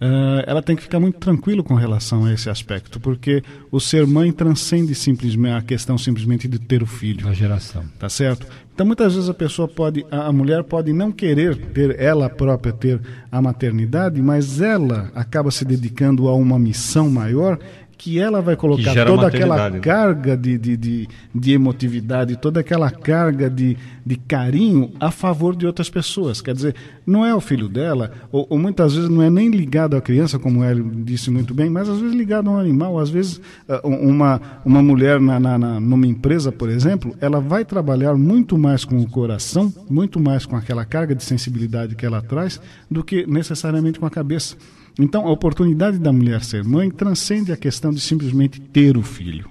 [0.00, 4.06] Uh, ela tem que ficar muito tranquilo com relação a esse aspecto, porque o ser
[4.06, 7.28] mãe transcende simplesmente a questão simplesmente de ter o filho.
[7.28, 7.84] A geração.
[7.98, 8.46] Tá certo?
[8.72, 13.00] Então muitas vezes a pessoa pode, a mulher pode não querer ter ela própria ter
[13.30, 17.58] a maternidade, mas ela acaba se dedicando a uma missão maior
[17.98, 19.80] que ela vai colocar toda aquela né?
[19.80, 25.66] carga de, de, de, de, emotividade, toda aquela carga de, de carinho a favor de
[25.66, 26.40] outras pessoas.
[26.40, 29.96] Quer dizer, não é o filho dela, ou, ou muitas vezes não é nem ligado
[29.96, 33.00] à criança, como ele disse muito bem, mas às vezes ligado a um animal.
[33.00, 37.64] Às vezes, ah, uma, uma mulher na, na, na, numa empresa, por exemplo, ela vai
[37.64, 42.22] trabalhar muito mais com o coração, muito mais com aquela carga de sensibilidade que ela
[42.22, 44.56] traz, do que necessariamente com a cabeça.
[44.98, 49.48] Então, a oportunidade da mulher ser mãe transcende a questão de simplesmente ter o filho.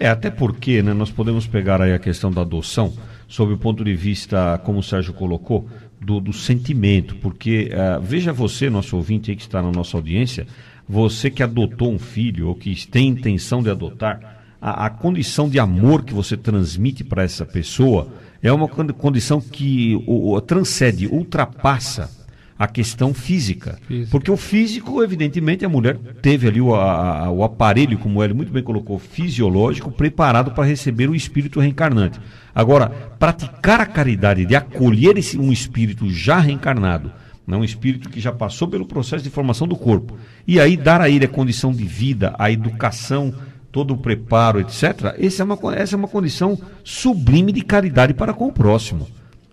[0.00, 2.92] É, até porque né, nós podemos pegar aí a questão da adoção
[3.26, 5.68] sob o ponto de vista, como o Sérgio colocou,
[6.00, 7.14] do, do sentimento.
[7.16, 10.46] Porque, uh, veja você, nosso ouvinte aí que está na nossa audiência,
[10.88, 15.60] você que adotou um filho ou que tem intenção de adotar, a, a condição de
[15.60, 18.08] amor que você transmite para essa pessoa
[18.42, 22.17] é uma condição que o, o, transcende, ultrapassa
[22.58, 23.78] a questão física.
[23.86, 24.10] física.
[24.10, 28.52] Porque o físico, evidentemente, a mulher teve ali o, a, o aparelho, como ele muito
[28.52, 32.18] bem colocou, fisiológico, preparado para receber o espírito reencarnante.
[32.52, 37.12] Agora, praticar a caridade de acolher esse, um espírito já reencarnado,
[37.46, 40.16] né, um espírito que já passou pelo processo de formação do corpo,
[40.46, 43.32] e aí dar a ele a condição de vida, a educação,
[43.70, 48.34] todo o preparo, etc., essa é uma, essa é uma condição sublime de caridade para
[48.34, 49.06] com o próximo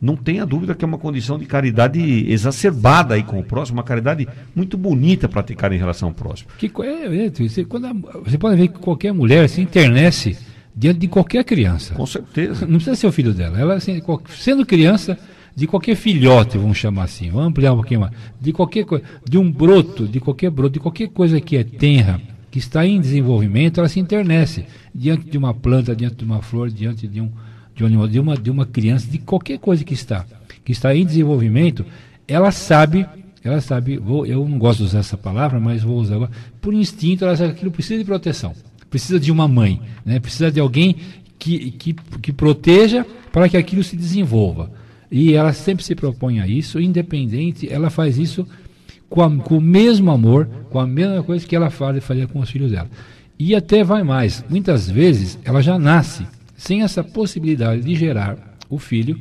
[0.06, 2.00] não tenha dúvida que é uma condição de caridade
[2.32, 6.50] exacerbada aí com o próximo, uma caridade muito bonita praticar em relação ao próximo.
[6.58, 10.38] Que, é, é, você, quando a, você pode ver que qualquer mulher se internece
[10.76, 11.96] diante de qualquer criança.
[11.96, 12.66] Com certeza.
[12.66, 13.60] Não precisa ser o filho dela.
[13.60, 15.18] Ela, assim, sendo criança,
[15.56, 19.38] de qualquer filhote, vamos chamar assim, vamos ampliar um pouquinho mais, de qualquer coisa, de
[19.38, 22.20] um broto, de qualquer broto, de qualquer coisa que é tenra,
[22.52, 26.70] que está em desenvolvimento, ela se internece diante de uma planta, diante de uma flor,
[26.70, 27.32] diante de um
[27.76, 30.26] de um animal, de uma, de uma criança, de qualquer coisa que está,
[30.64, 31.86] que está em desenvolvimento,
[32.28, 33.06] ela sabe,
[33.44, 36.74] ela sabe, vou, eu não gosto de usar essa palavra, mas vou usar agora, por
[36.74, 38.54] instinto, ela sabe que aquilo precisa de proteção,
[38.90, 40.20] precisa de uma mãe, né?
[40.20, 40.96] precisa de alguém
[41.38, 44.72] que, que, que proteja para que aquilo se desenvolva.
[45.12, 48.48] E ela sempre se propõe a isso, independente, ela faz isso
[49.10, 52.40] com, a, com o mesmo amor, com a mesma coisa que ela faz, fazia com
[52.40, 52.90] os filhos dela.
[53.38, 58.38] E até vai mais, muitas vezes ela já nasce sem essa possibilidade de gerar
[58.70, 59.20] o filho,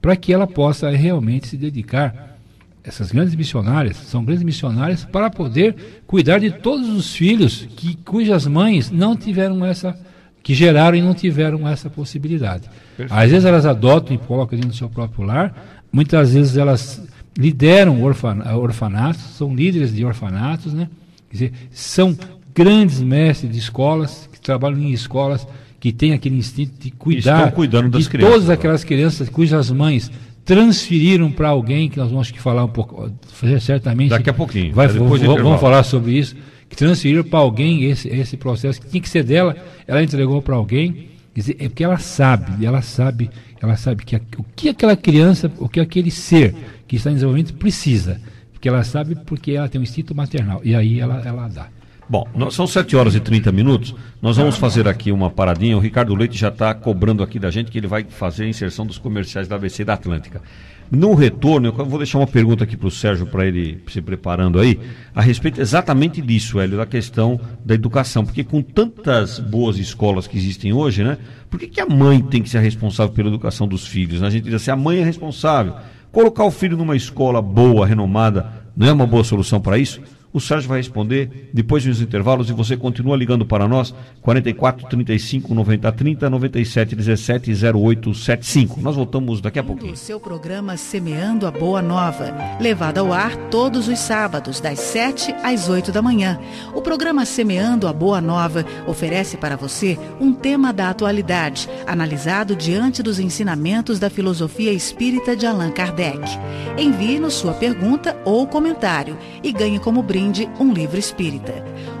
[0.00, 2.38] para que ela possa realmente se dedicar.
[2.82, 8.46] Essas grandes missionárias são grandes missionárias para poder cuidar de todos os filhos que, cujas
[8.46, 9.98] mães não tiveram essa,
[10.42, 12.68] que geraram e não tiveram essa possibilidade.
[12.96, 13.18] Perfeito.
[13.18, 17.02] Às vezes elas adotam e colocam dentro do seu próprio lar, muitas vezes elas
[17.38, 20.90] lideram orfanatos, são líderes de orfanatos, né?
[21.30, 22.16] Quer dizer, são
[22.54, 25.46] grandes mestres de escolas, que trabalham em escolas
[25.84, 29.70] que tem aquele instinto de cuidar Estão cuidando das de crianças, todas aquelas crianças cujas
[29.70, 30.10] mães
[30.42, 33.12] transferiram para alguém, que nós vamos que falar um pouco,
[33.60, 34.08] certamente.
[34.08, 34.72] Daqui a pouquinho.
[34.72, 36.34] Vai, vamos, vamos falar sobre isso.
[36.70, 39.54] Que transferiram para alguém esse, esse processo que tinha que ser dela,
[39.86, 43.28] ela entregou para alguém dizer, é porque ela sabe, ela sabe,
[43.60, 46.54] ela sabe que a, o que aquela criança, o que aquele ser
[46.88, 48.22] que está em desenvolvimento precisa.
[48.54, 50.62] Porque ela sabe porque ela tem um instinto maternal.
[50.64, 51.68] E aí ela, ela dá.
[52.08, 53.94] Bom, são 7 horas e 30 minutos.
[54.20, 55.76] Nós vamos fazer aqui uma paradinha.
[55.76, 58.86] O Ricardo Leite já está cobrando aqui da gente que ele vai fazer a inserção
[58.86, 60.42] dos comerciais da ABC da Atlântica.
[60.90, 64.60] No retorno, eu vou deixar uma pergunta aqui para o Sérgio, para ele se preparando
[64.60, 64.78] aí,
[65.14, 68.22] a respeito exatamente disso, Hélio, da questão da educação.
[68.22, 71.16] Porque com tantas boas escolas que existem hoje, né?
[71.48, 74.22] Por que, que a mãe tem que ser responsável pela educação dos filhos?
[74.22, 75.74] A gente diz assim, a mãe é responsável.
[76.12, 80.00] Colocar o filho numa escola boa, renomada, não é uma boa solução para isso?
[80.34, 85.54] O Sérgio vai responder depois dos intervalos e você continua ligando para nós 44 35
[85.54, 88.80] 90 30 97 17 08 75.
[88.80, 89.92] Nós voltamos daqui a pouquinho.
[89.92, 95.32] O seu programa Semeando a Boa Nova, levado ao ar todos os sábados das 7
[95.44, 96.40] às 8 da manhã.
[96.74, 103.04] O programa Semeando a Boa Nova oferece para você um tema da atualidade, analisado diante
[103.04, 106.28] dos ensinamentos da filosofia espírita de Allan Kardec.
[106.76, 111.52] Envie-nos sua pergunta ou comentário e ganhe como brinde brinde um livro espírita.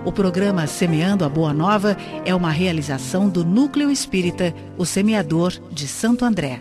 [0.02, 5.86] O programa Semeando a Boa Nova é uma realização do Núcleo Espírita, o Semeador de
[5.86, 6.60] Santo André.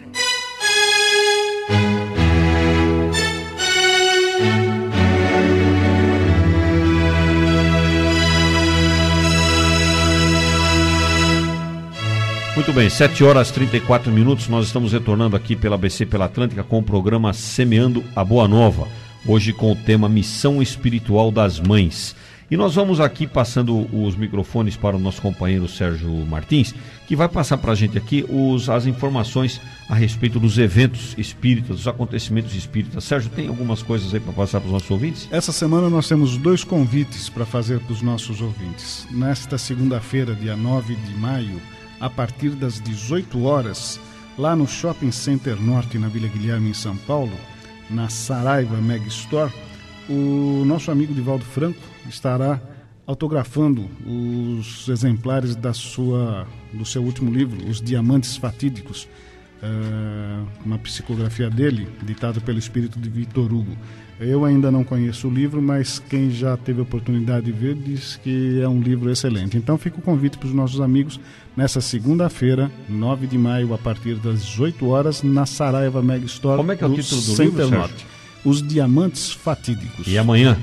[12.56, 16.64] Muito bem, 7 horas e 34 minutos, nós estamos retornando aqui pela BC pela Atlântica
[16.64, 22.16] com o programa Semeando a Boa Nova hoje com o tema Missão Espiritual das Mães.
[22.52, 26.76] E nós vamos aqui passando os microfones para o nosso companheiro Sérgio Martins,
[27.08, 29.60] que vai passar para a gente aqui os, as informações
[29.90, 33.06] a respeito dos eventos espíritas, dos acontecimentos espíritas.
[33.06, 35.28] Sérgio, tem algumas coisas aí para passar para os nossos ouvintes?
[35.32, 39.08] Essa semana nós temos dois convites para fazer para os nossos ouvintes.
[39.10, 41.60] Nesta segunda-feira, dia 9 de maio,
[42.00, 44.00] a partir das 18 horas,
[44.38, 47.34] lá no Shopping Center Norte, na Vila Guilherme, em São Paulo,
[47.90, 49.52] na Saraiva Meg Store,
[50.10, 52.60] o nosso amigo Divaldo Franco estará
[53.06, 59.08] autografando os exemplares da sua, do seu último livro, Os Diamantes Fatídicos,
[59.64, 63.76] uh, uma psicografia dele, ditada pelo espírito de Victor Hugo.
[64.20, 68.20] Eu ainda não conheço o livro, mas quem já teve a oportunidade de ver diz
[68.24, 69.58] que é um livro excelente.
[69.58, 71.20] Então fica o convite para os nossos amigos
[71.58, 76.58] nessa segunda-feira, 9 de maio, a partir das 18 horas, na Saraiva Mega Store.
[76.58, 78.06] Como é que é o título do Center livro, Norte.
[78.46, 80.08] Os Diamantes Fatídicos.
[80.08, 80.58] E amanhã?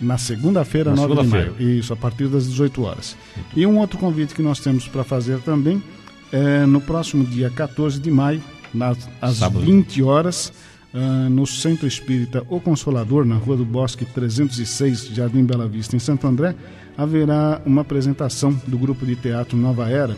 [0.00, 1.78] Na segunda-feira, 9 segunda de maio.
[1.78, 3.16] Isso, a partir das 18 horas.
[3.54, 5.82] E um outro convite que nós temos para fazer também
[6.36, 9.64] é no próximo dia 14 de maio, nas, às Sábado.
[9.64, 10.52] 20 horas
[10.92, 15.98] uh, no Centro Espírita O Consolador, na Rua do Bosque 306, Jardim Bela Vista, em
[15.98, 16.54] Santo André,
[16.96, 20.16] haverá uma apresentação do grupo de teatro Nova Era,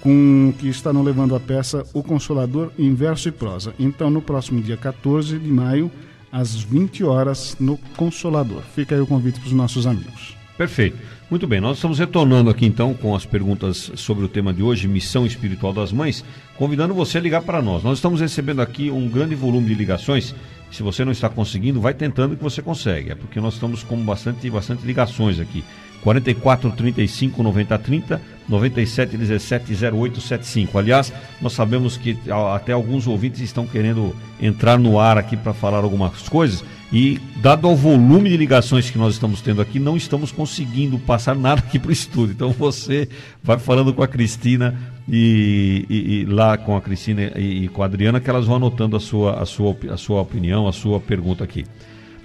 [0.00, 3.74] com que estarão levando a peça O Consolador em verso e prosa.
[3.78, 5.90] Então, no próximo dia 14 de maio,
[6.32, 8.62] às 20 horas, no Consolador.
[8.74, 10.34] Fica aí o convite para os nossos amigos.
[10.56, 10.96] Perfeito.
[11.30, 14.88] Muito bem, nós estamos retornando aqui então com as perguntas sobre o tema de hoje,
[14.88, 16.24] Missão Espiritual das Mães,
[16.56, 17.84] convidando você a ligar para nós.
[17.84, 20.34] Nós estamos recebendo aqui um grande volume de ligações.
[20.72, 23.12] Se você não está conseguindo, vai tentando que você consegue.
[23.12, 25.62] É porque nós estamos com bastante, bastante ligações aqui.
[26.02, 30.78] 44 35 90 30 97 17 08 75.
[30.78, 32.18] Aliás, nós sabemos que
[32.54, 37.68] até alguns ouvintes estão querendo entrar no ar aqui para falar algumas coisas e, dado
[37.68, 41.78] ao volume de ligações que nós estamos tendo aqui, não estamos conseguindo passar nada aqui
[41.78, 42.32] para o estúdio.
[42.32, 43.08] Então você
[43.42, 44.76] vai falando com a Cristina
[45.08, 48.56] e, e, e lá com a Cristina e, e, com a Adriana, que elas vão
[48.56, 51.64] anotando a sua, a, sua, a sua opinião, a sua pergunta aqui.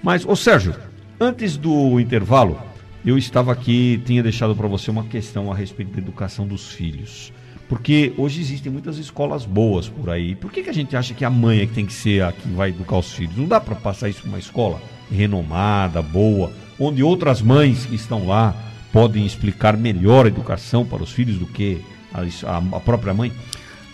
[0.02, 0.74] Mas, ô Sérgio,
[1.20, 2.58] antes do intervalo,
[3.06, 7.32] eu estava aqui, tinha deixado para você uma questão a respeito da educação dos filhos.
[7.68, 10.34] Porque hoje existem muitas escolas boas por aí.
[10.34, 12.32] Por que, que a gente acha que a mãe é que tem que ser a
[12.32, 13.36] que vai educar os filhos?
[13.36, 18.54] Não dá para passar isso uma escola renomada, boa, onde outras mães que estão lá
[18.92, 21.80] podem explicar melhor a educação para os filhos do que
[22.12, 23.32] a, a própria mãe?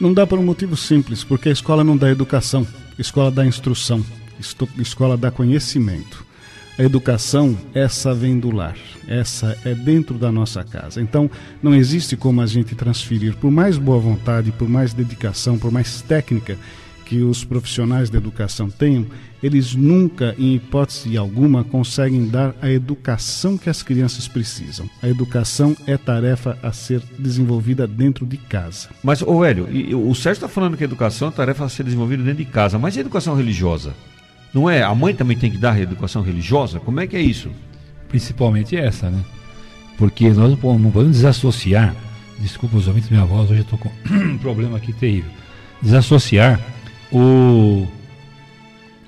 [0.01, 2.67] Não dá por um motivo simples, porque a escola não dá educação,
[2.99, 4.03] a escola dá instrução,
[4.39, 6.32] a escola dá conhecimento.
[6.79, 11.03] A educação, essa vem do lar, essa é dentro da nossa casa.
[11.03, 11.31] Então,
[11.63, 16.01] não existe como a gente transferir, por mais boa vontade, por mais dedicação, por mais
[16.01, 16.57] técnica
[17.05, 19.05] que os profissionais da educação tenham,
[19.43, 24.89] eles nunca, em hipótese alguma, conseguem dar a educação que as crianças precisam.
[25.03, 28.89] A educação é tarefa a ser desenvolvida dentro de casa.
[29.03, 29.69] Mas, ô Hélio,
[30.09, 32.79] o Sérgio está falando que a educação é tarefa a ser desenvolvida dentro de casa,
[32.79, 33.93] mas e a educação religiosa?
[34.53, 34.83] Não é?
[34.83, 36.79] A mãe também tem que dar educação religiosa?
[36.79, 37.51] Como é que é isso?
[38.09, 39.23] Principalmente essa, né?
[39.97, 40.57] Porque nós não
[40.91, 41.95] podemos desassociar
[42.43, 45.31] desculpa os ouvintes, minha voz, hoje eu estou com um problema aqui terrível.
[45.81, 46.61] Desassociar
[47.11, 47.87] o,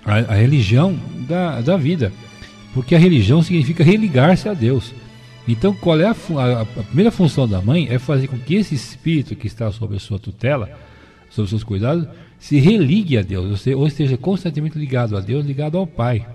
[0.05, 2.12] a, a religião da, da vida.
[2.72, 4.95] Porque a religião significa religar-se a Deus.
[5.47, 7.88] Então, qual é a, a, a, primeira função da mãe?
[7.90, 10.70] É fazer com que esse espírito que está sob a sua tutela,
[11.30, 12.09] sob os seus cuidados,
[12.45, 16.26] se religue a Deus, ou esteja constantemente ligado a Deus, ligado ao Pai.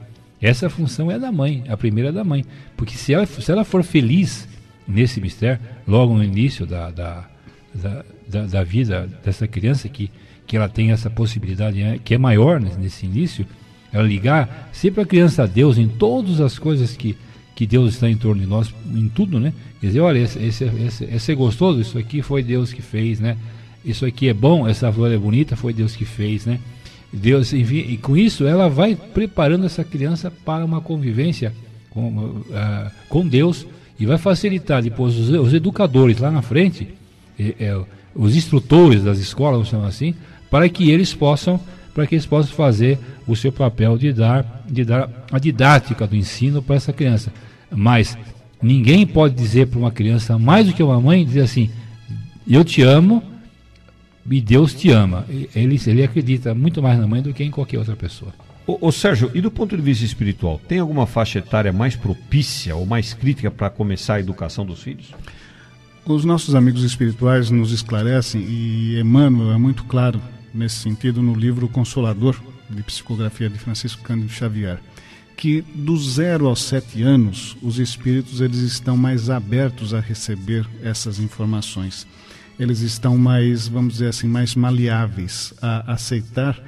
[0.41, 2.43] Essa função é da mãe, a primeira é da mãe.
[2.75, 4.49] Porque se ela, se ela for feliz
[4.87, 7.29] nesse mistério, logo no início da, da,
[7.75, 10.09] da, da, da vida dessa criança, que,
[10.47, 13.45] que ela tem essa possibilidade, né, que é maior nesse início,
[13.93, 17.15] ela ligar sempre a criança a Deus em todas as coisas que,
[17.53, 19.53] que Deus está em torno de nós, em tudo, né?
[19.79, 23.19] Quer dizer, olha, esse, esse, esse, esse é gostoso, isso aqui foi Deus que fez,
[23.19, 23.37] né?
[23.83, 26.59] Isso aqui é bom, essa flor é bonita, foi Deus que fez, né?
[27.11, 31.53] Deus enfim, e com isso ela vai preparando essa criança para uma convivência
[31.89, 33.65] com, uh, com Deus
[33.99, 36.87] e vai facilitar depois os, os educadores lá na frente,
[37.39, 37.79] é,
[38.13, 40.13] os instrutores das escolas, vamos chamar assim,
[40.51, 41.59] para que eles possam
[41.93, 46.15] para que eles possam fazer o seu papel de dar, de dar a didática do
[46.15, 47.33] ensino para essa criança.
[47.69, 48.17] Mas
[48.61, 51.69] ninguém pode dizer para uma criança, mais do que uma mãe, dizer assim:
[52.47, 53.21] Eu te amo
[54.29, 55.25] e Deus te ama.
[55.55, 58.33] Ele, ele acredita muito mais na mãe do que em qualquer outra pessoa.
[58.67, 62.75] Ô, ô, Sérgio, e do ponto de vista espiritual, tem alguma faixa etária mais propícia
[62.75, 65.13] ou mais crítica para começar a educação dos filhos?
[66.05, 70.21] Os nossos amigos espirituais nos esclarecem e Emmanuel é muito claro
[70.53, 74.79] nesse sentido no livro Consolador, de psicografia de Francisco Cândido Xavier,
[75.35, 81.19] que do zero aos sete anos os espíritos eles estão mais abertos a receber essas
[81.19, 82.05] informações.
[82.59, 86.61] Eles estão mais, vamos dizer assim, mais maleáveis a aceitar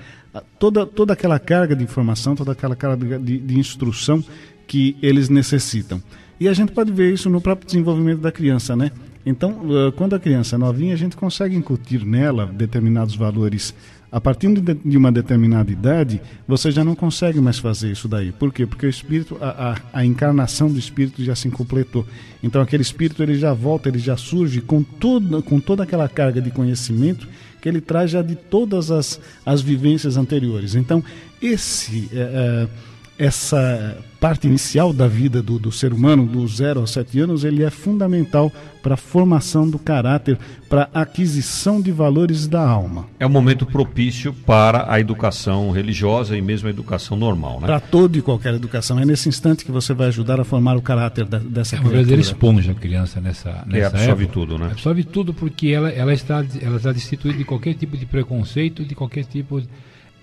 [0.58, 4.24] toda, toda aquela carga de informação, toda aquela carga de, de instrução
[4.66, 6.02] que eles necessitam.
[6.40, 8.92] E a gente pode ver isso no próprio desenvolvimento da criança, né?
[9.26, 9.62] Então,
[9.96, 13.76] quando a criança é novinha, a gente consegue incutir nela determinados valores.
[14.12, 14.50] A partir
[14.84, 18.34] de uma determinada idade, você já não consegue mais fazer isso daí.
[18.34, 18.66] Por quê?
[18.66, 22.06] Porque o espírito, a, a, a encarnação do espírito já se completou.
[22.44, 26.42] Então, aquele espírito ele já volta, ele já surge com, toda com toda aquela carga
[26.42, 27.26] de conhecimento
[27.62, 30.76] que ele traz já de todas as, as vivências anteriores.
[30.76, 31.02] Então,
[31.42, 32.10] esse.
[32.12, 32.91] É, é,
[33.22, 37.64] essa parte inicial da vida do, do ser humano, do zero aos sete anos, ele
[37.64, 38.52] é fundamental
[38.82, 43.08] para a formação do caráter, para a aquisição de valores da alma.
[43.20, 47.68] É um momento propício para a educação religiosa e mesmo a educação normal, né?
[47.68, 49.00] Para toda e qualquer educação.
[49.00, 51.90] É nesse instante que você vai ajudar a formar o caráter da, dessa é uma
[51.90, 54.40] verdadeira esponja a criança nessa, nessa é, absorve época.
[54.40, 54.66] tudo, né?
[54.72, 58.96] Absorve tudo porque ela, ela, está, ela está destituída de qualquer tipo de preconceito, de
[58.96, 59.68] qualquer tipo de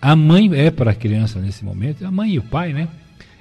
[0.00, 2.88] a mãe é para a criança nesse momento, a mãe e o pai, né?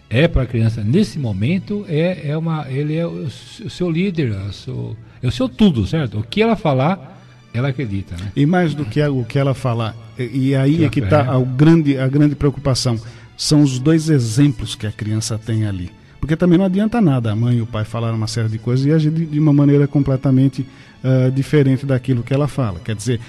[0.09, 3.27] É para a criança nesse momento, é, é uma, ele é o,
[3.65, 6.19] o seu líder, é o seu, é o seu tudo, certo?
[6.19, 7.21] O que ela falar,
[7.53, 8.31] ela acredita, né?
[8.35, 11.39] E mais do que o que ela falar, e, e aí é que está a
[11.39, 12.99] grande, a grande preocupação,
[13.35, 15.91] são os dois exemplos que a criança tem ali.
[16.19, 18.85] Porque também não adianta nada a mãe e o pai falar uma série de coisas
[18.85, 20.65] e agir de, de uma maneira completamente
[21.03, 22.79] uh, diferente daquilo que ela fala.
[22.79, 23.19] Quer dizer,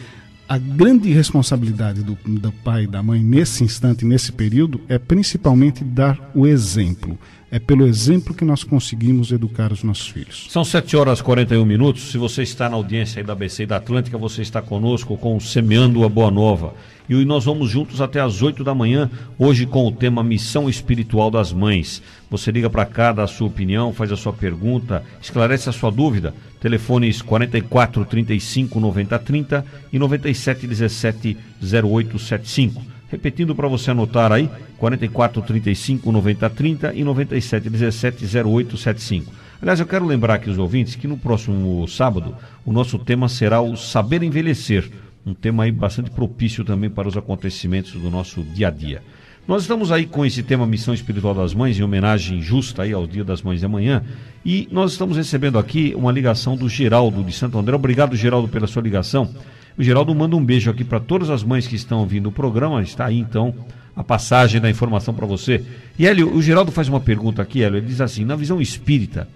[0.48, 5.84] a grande responsabilidade do, do pai e da mãe nesse instante, nesse período, é principalmente
[5.84, 7.18] dar o exemplo.
[7.50, 10.46] É pelo exemplo que nós conseguimos educar os nossos filhos.
[10.50, 12.10] São 7 horas e 41 minutos.
[12.10, 15.34] Se você está na audiência aí da BC e da Atlântica, você está conosco com
[15.34, 16.74] o Semeando a Boa Nova.
[17.08, 21.30] E nós vamos juntos até as 8 da manhã, hoje com o tema Missão Espiritual
[21.30, 22.02] das Mães.
[22.30, 25.90] Você liga para cá, dá a sua opinião, faz a sua pergunta, esclarece a sua
[25.90, 26.34] dúvida.
[26.60, 32.97] Telefones 44 35 90 30 e 97 17 08 75.
[33.10, 39.32] Repetindo para você anotar aí, 44 35 90 30 e 97 17 08 75.
[39.60, 43.60] Aliás, eu quero lembrar aqui os ouvintes que no próximo sábado o nosso tema será
[43.60, 44.90] o saber envelhecer
[45.26, 49.02] um tema aí bastante propício também para os acontecimentos do nosso dia a dia.
[49.46, 53.06] Nós estamos aí com esse tema Missão Espiritual das Mães, em homenagem justa aí ao
[53.06, 54.02] Dia das Mães de amanhã,
[54.44, 57.74] e nós estamos recebendo aqui uma ligação do Geraldo de Santo André.
[57.74, 59.34] Obrigado, Geraldo, pela sua ligação.
[59.78, 62.82] O Geraldo manda um beijo aqui para todas as mães que estão ouvindo o programa.
[62.82, 63.54] Está aí então
[63.94, 65.64] a passagem da informação para você.
[65.96, 67.78] E Hélio, o Geraldo faz uma pergunta aqui, Hélio.
[67.78, 69.28] Ele diz assim: na visão espírita,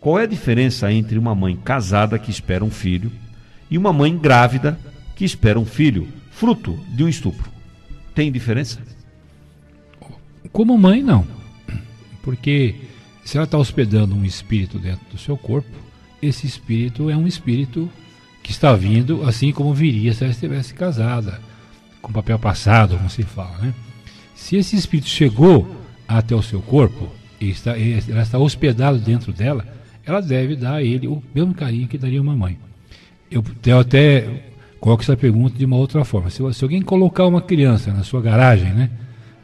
[0.00, 3.12] qual é a diferença entre uma mãe casada que espera um filho
[3.70, 4.78] e uma mãe grávida
[5.14, 7.50] que espera um filho fruto de um estupro.
[8.14, 8.80] Tem diferença?
[10.50, 11.26] Como mãe, não.
[12.22, 12.74] Porque
[13.22, 15.70] se ela está hospedando um espírito dentro do seu corpo,
[16.22, 17.90] esse espírito é um espírito
[18.42, 21.40] que está vindo assim como viria se ela estivesse casada,
[22.00, 23.58] com papel passado, como se fala.
[23.58, 23.74] Né?
[24.34, 25.76] Se esse espírito chegou
[26.08, 27.08] até o seu corpo
[27.40, 29.64] e está, ela está hospedado dentro dela,
[30.04, 32.58] ela deve dar a ele o mesmo carinho que daria uma mãe.
[33.30, 36.30] eu, eu até coloco essa pergunta de uma outra forma.
[36.30, 38.90] Se, se, alguém colocar uma criança na sua garagem, né?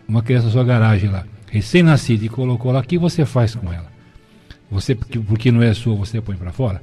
[0.08, 3.72] Uma criança na sua garagem lá, recém-nascida, e colocou lá, o que você faz com
[3.72, 3.86] ela?
[4.70, 6.80] Você, porque não é sua, você põe para fora?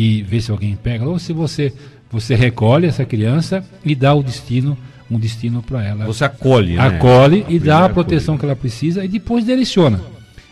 [0.00, 1.72] E vê se alguém pega, ou se você,
[2.08, 4.78] você recolhe essa criança e dá o destino,
[5.10, 6.06] um destino para ela.
[6.06, 6.86] Você acolhe, né?
[6.86, 8.38] Acolhe e dá a proteção acolhe.
[8.38, 10.00] que ela precisa e depois direciona.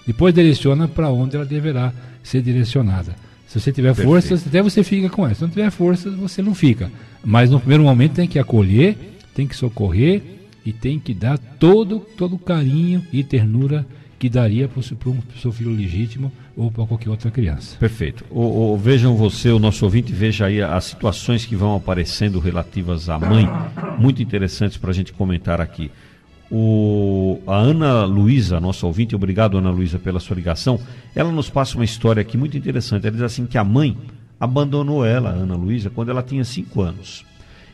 [0.05, 1.93] Depois direciona para onde ela deverá
[2.25, 3.15] ser direcionada.
[3.47, 4.09] Se você tiver Perfeito.
[4.09, 5.33] forças, até você fica com ela.
[5.37, 6.91] Se não tiver forças, você não fica.
[7.25, 8.99] Mas no primeiro momento tem que acolher,
[9.33, 10.23] tem que socorrer
[10.65, 13.87] e tem que dar todo todo carinho e ternura
[14.19, 17.77] que daria para o seu filho legítimo ou para qualquer outra criança.
[17.79, 18.25] Perfeito.
[18.31, 23.09] O, o, vejam você, o nosso ouvinte, veja aí as situações que vão aparecendo relativas
[23.09, 23.47] à mãe,
[23.99, 25.91] muito interessantes para a gente comentar aqui.
[26.51, 30.81] O, a Ana Luísa, nossa ouvinte, obrigado Ana Luísa pela sua ligação,
[31.15, 33.07] ela nos passa uma história aqui muito interessante.
[33.07, 33.97] Ela diz assim que a mãe
[34.39, 37.25] abandonou ela, Ana Luísa, quando ela tinha 5 anos.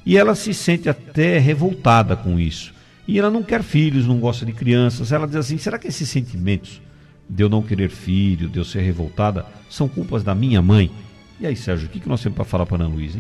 [0.05, 2.73] E ela se sente até revoltada com isso.
[3.13, 5.13] E ela não quer filhos, não gosta de crianças.
[5.13, 6.81] Ela diz assim: será que esses sentimentos
[7.29, 10.91] de eu não querer filho, de eu ser revoltada, são culpas da minha mãe?
[11.39, 13.19] E aí, Sérgio, o que, nós temos para falar para Ana Luísa?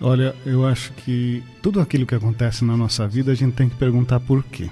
[0.00, 3.74] Olha, eu acho que tudo aquilo que acontece na nossa vida a gente tem que
[3.74, 4.70] perguntar por quê.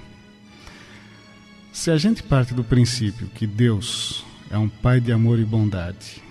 [1.73, 6.23] Se a gente parte do princípio que Deus é um Pai de amor e bondade,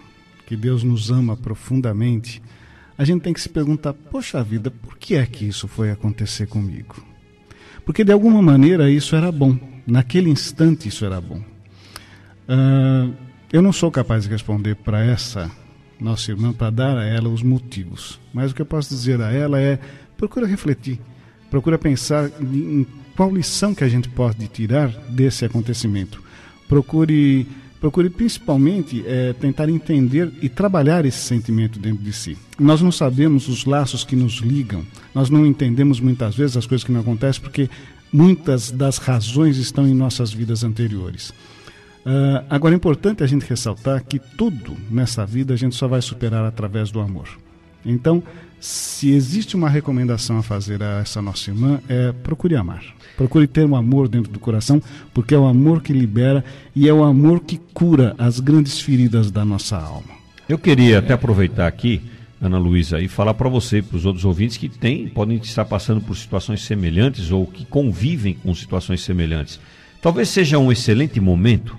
[0.46, 2.40] que Deus nos ama profundamente,
[2.96, 6.46] a gente tem que se perguntar: poxa vida, por que é que isso foi acontecer
[6.46, 7.06] comigo?
[7.88, 11.38] Porque de alguma maneira isso era bom, naquele instante isso era bom.
[12.46, 13.14] Uh,
[13.50, 15.50] eu não sou capaz de responder para essa
[15.98, 18.20] nossa irmã para dar a ela os motivos.
[18.30, 19.78] Mas o que eu posso dizer a ela é:
[20.18, 21.00] procura refletir,
[21.50, 22.86] procura pensar em
[23.16, 26.22] qual lição que a gente pode tirar desse acontecimento.
[26.68, 27.48] Procure,
[27.80, 32.36] procure principalmente é, tentar entender e trabalhar esse sentimento dentro de si.
[32.58, 36.84] Nós não sabemos os laços que nos ligam, nós não entendemos muitas vezes as coisas
[36.84, 37.70] que não acontecem porque
[38.12, 41.30] muitas das razões estão em nossas vidas anteriores.
[42.08, 46.00] Uh, agora é importante a gente ressaltar que tudo nessa vida a gente só vai
[46.00, 47.28] superar através do amor.
[47.84, 48.22] Então,
[48.60, 52.82] se existe uma recomendação a fazer a essa nossa irmã, é procure amar.
[53.16, 54.82] Procure ter um amor dentro do coração,
[55.12, 56.44] porque é o amor que libera
[56.74, 60.18] e é o amor que cura as grandes feridas da nossa alma.
[60.48, 62.00] Eu queria até aproveitar aqui,
[62.40, 65.64] Ana Luísa, e falar para você e para os outros ouvintes que tem, podem estar
[65.64, 69.60] passando por situações semelhantes ou que convivem com situações semelhantes.
[70.00, 71.76] Talvez seja um excelente momento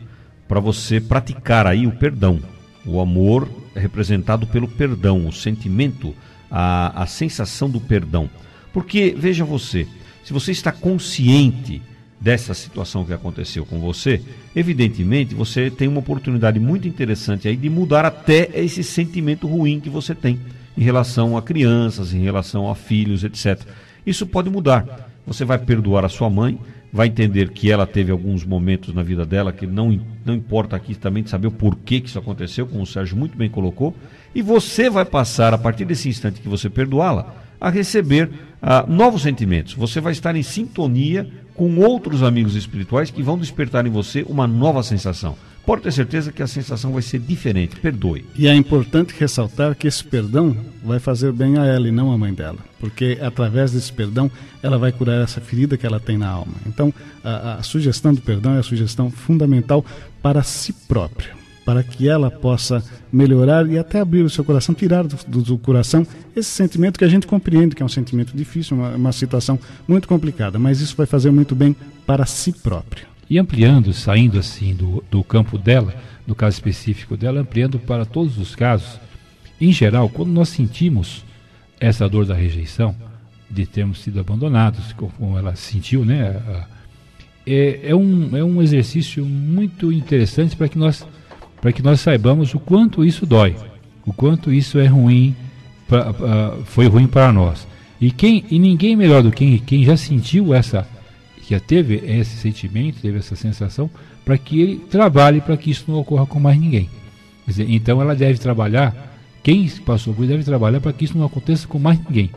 [0.47, 2.39] para você praticar aí o perdão.
[2.86, 6.13] O amor é representado pelo perdão, o sentimento,
[6.50, 8.30] a, a sensação do perdão.
[8.74, 9.88] Porque, veja você,
[10.24, 11.82] se você está consciente
[12.20, 14.22] dessa situação que aconteceu com você,
[14.56, 19.89] evidentemente você tem uma oportunidade muito interessante aí de mudar até esse sentimento ruim que
[19.89, 20.39] você tem
[20.78, 23.62] em relação a crianças, em relação a filhos, etc.
[24.06, 25.10] Isso pode mudar.
[25.26, 26.60] Você vai perdoar a sua mãe,
[26.91, 30.95] vai entender que ela teve alguns momentos na vida dela que não, não importa aqui
[30.95, 33.95] também de saber o porquê que isso aconteceu, como o Sérgio muito bem colocou,
[34.34, 38.30] e você vai passar, a partir desse instante que você perdoá-la, a receber
[38.61, 39.73] ah, novos sentimentos.
[39.73, 44.47] Você vai estar em sintonia com outros amigos espirituais que vão despertar em você uma
[44.47, 45.36] nova sensação
[45.69, 47.75] pode ter certeza que a sensação vai ser diferente.
[47.75, 48.25] Perdoe.
[48.36, 52.17] E é importante ressaltar que esse perdão vai fazer bem a ela e não a
[52.17, 54.32] mãe dela, porque através desse perdão
[54.63, 56.53] ela vai curar essa ferida que ela tem na alma.
[56.65, 56.91] Então,
[57.23, 59.86] a, a sugestão do perdão é a sugestão fundamental
[60.23, 61.36] para si própria,
[61.70, 65.57] para que ela possa melhorar e até abrir o seu coração, tirar do, do, do
[65.59, 66.03] coração
[66.36, 70.07] esse sentimento que a gente compreende que é um sentimento difícil, uma, uma situação muito
[70.07, 71.76] complicada, mas isso vai fazer muito bem
[72.07, 75.93] para si própria e ampliando, saindo assim do, do campo dela,
[76.26, 78.99] do caso específico dela, ampliando para todos os casos.
[79.61, 81.24] Em geral, quando nós sentimos
[81.80, 82.95] essa dor da rejeição,
[83.47, 86.65] de termos sido abandonados, como ela sentiu, né?
[87.45, 91.05] É, é, um, é um exercício muito interessante para que nós
[91.62, 93.55] para que nós saibamos o quanto isso dói,
[94.05, 95.36] o quanto isso é ruim,
[95.88, 97.68] pra, uh, foi ruim para nós.
[97.99, 100.88] E quem e ninguém melhor do que quem já sentiu essa
[101.49, 103.89] que teve esse sentimento, teve essa sensação,
[104.24, 106.88] para que ele trabalhe para que isso não ocorra com mais ninguém.
[107.47, 111.26] Dizer, então ela deve trabalhar, quem passou por isso deve trabalhar para que isso não
[111.26, 112.30] aconteça com mais ninguém.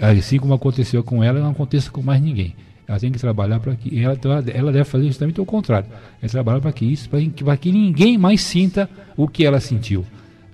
[0.00, 2.54] Assim como aconteceu com ela, não aconteça com mais ninguém.
[2.88, 4.02] Ela tem que trabalhar para que.
[4.02, 5.88] Ela, então, ela deve fazer justamente o contrário.
[6.22, 9.60] É trabalhar para que isso, para que, para que ninguém mais sinta o que ela
[9.60, 10.06] sentiu.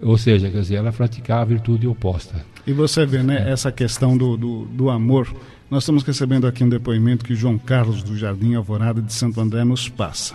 [0.03, 2.45] Ou seja, quer dizer, ela praticar a virtude oposta.
[2.66, 3.53] E você vê, né, é.
[3.53, 5.28] essa questão do, do, do amor
[5.70, 9.64] nós estamos recebendo aqui um depoimento que João Carlos do Jardim Alvorada de Santo André
[9.64, 10.35] nos passa.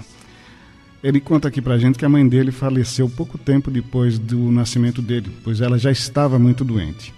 [1.01, 5.01] Ele conta aqui pra gente que a mãe dele faleceu pouco tempo depois do nascimento
[5.01, 7.13] dele, pois ela já estava muito doente.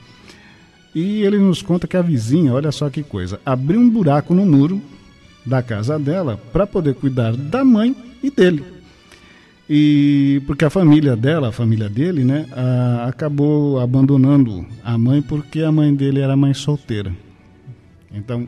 [0.94, 4.46] E ele nos conta que a vizinha, olha só que coisa, abriu um buraco no
[4.46, 4.82] muro
[5.46, 8.64] da casa dela para poder cuidar da mãe e dele.
[9.70, 15.62] E porque a família dela, a família dele, né, a, acabou abandonando a mãe porque
[15.62, 17.16] a mãe dele era mãe solteira.
[18.14, 18.48] Então,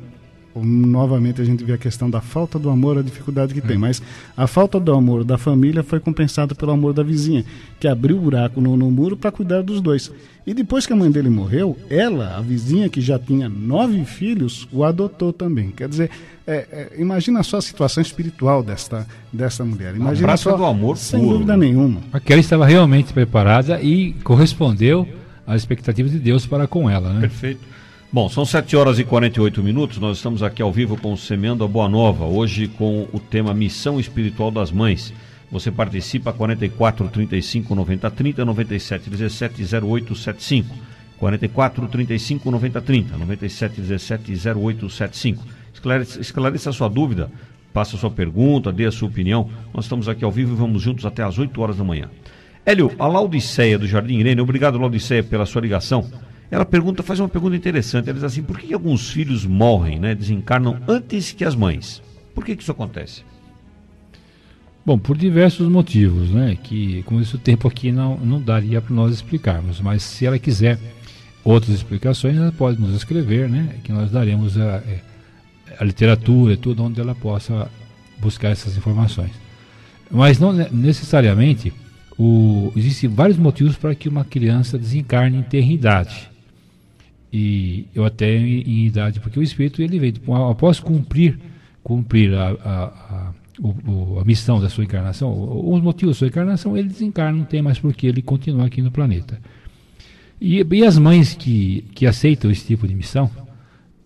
[0.55, 3.77] novamente a gente vê a questão da falta do amor, a dificuldade que tem.
[3.77, 4.01] Mas
[4.37, 7.43] a falta do amor da família foi compensada pelo amor da vizinha,
[7.79, 10.11] que abriu o buraco no, no muro para cuidar dos dois.
[10.45, 14.67] E depois que a mãe dele morreu, ela, a vizinha que já tinha nove filhos,
[14.71, 15.71] o adotou também.
[15.71, 16.11] Quer dizer,
[16.45, 19.95] é, é, imagina só a situação espiritual desta, desta mulher.
[19.95, 21.33] Imagina só, do amor sem puro.
[21.33, 22.01] dúvida nenhuma.
[22.11, 25.07] Aquela estava realmente preparada e correspondeu
[25.47, 27.21] às expectativas de Deus para com ela, né?
[27.21, 27.61] Perfeito.
[28.13, 29.97] Bom, são 7 horas e 48 minutos.
[29.97, 33.55] Nós estamos aqui ao vivo com o Semeando a Boa Nova, hoje com o tema
[33.55, 35.11] Missão Espiritual das Mães.
[35.51, 40.75] Você participa 44 35 90 30 97 17 08 75.
[41.17, 45.43] 44 35 90 30 97 17 08 75.
[45.73, 47.31] Esclareça, esclareça a sua dúvida,
[47.73, 49.49] faça a sua pergunta, dê a sua opinião.
[49.73, 52.11] Nós estamos aqui ao vivo e vamos juntos até às 8 horas da manhã.
[52.63, 56.07] Hélio, a Laudiceia do Jardim Irene, obrigado Laudiceia pela sua ligação.
[56.53, 58.07] Ela pergunta, faz uma pergunta interessante.
[58.07, 61.99] Ela diz assim: por que alguns filhos morrem, né, desencarnam antes que as mães?
[62.35, 63.23] Por que, que isso acontece?
[64.85, 66.55] Bom, por diversos motivos, né?
[66.61, 69.81] Que, como disse, o tempo aqui não, não daria para nós explicarmos.
[69.81, 70.77] Mas se ela quiser
[71.43, 73.79] outras explicações, ela pode nos escrever, né?
[73.83, 75.01] Que nós daremos a, é,
[75.79, 77.67] a literatura e tudo onde ela possa
[78.19, 79.31] buscar essas informações.
[80.11, 81.73] Mas não necessariamente
[82.15, 86.31] o, existem vários motivos para que uma criança desencarne em eternidade
[87.33, 90.13] e eu até em, em, idade, porque o espírito ele vem
[90.49, 91.39] após cumprir
[91.83, 95.33] cumprir a, a, a, o, a missão da sua encarnação,
[95.67, 98.81] os motivos da sua encarnação, ele desencarna, não tem mais por que ele continuar aqui
[98.81, 99.41] no planeta.
[100.39, 103.29] E, e, as mães que, que aceitam esse tipo de missão,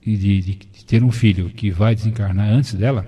[0.03, 3.05] e de, de, de ter um filho que vai desencarnar antes dela,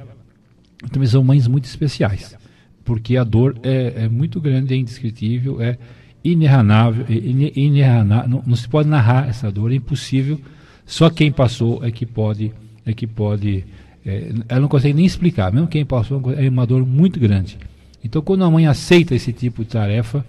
[0.91, 2.38] também são mães muito especiais,
[2.86, 5.78] porque a dor é, é muito grande, é indescritível, é
[6.24, 10.39] inenarrável, inenarrável não, não, se pode narrar essa dor, é impossível.
[10.86, 12.51] Só quem passou é que pode,
[12.86, 13.63] é que pode,
[14.05, 15.51] é, ela não consegue nem explicar.
[15.51, 17.57] Mesmo quem passou é uma dor muito grande.
[18.03, 20.26] Então, quando a mãe aceita esse tipo de tarefa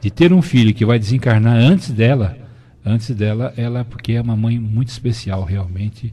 [0.00, 2.36] de ter um filho que vai desencarnar antes dela,
[2.84, 6.12] antes dela, ela porque é uma mãe muito especial realmente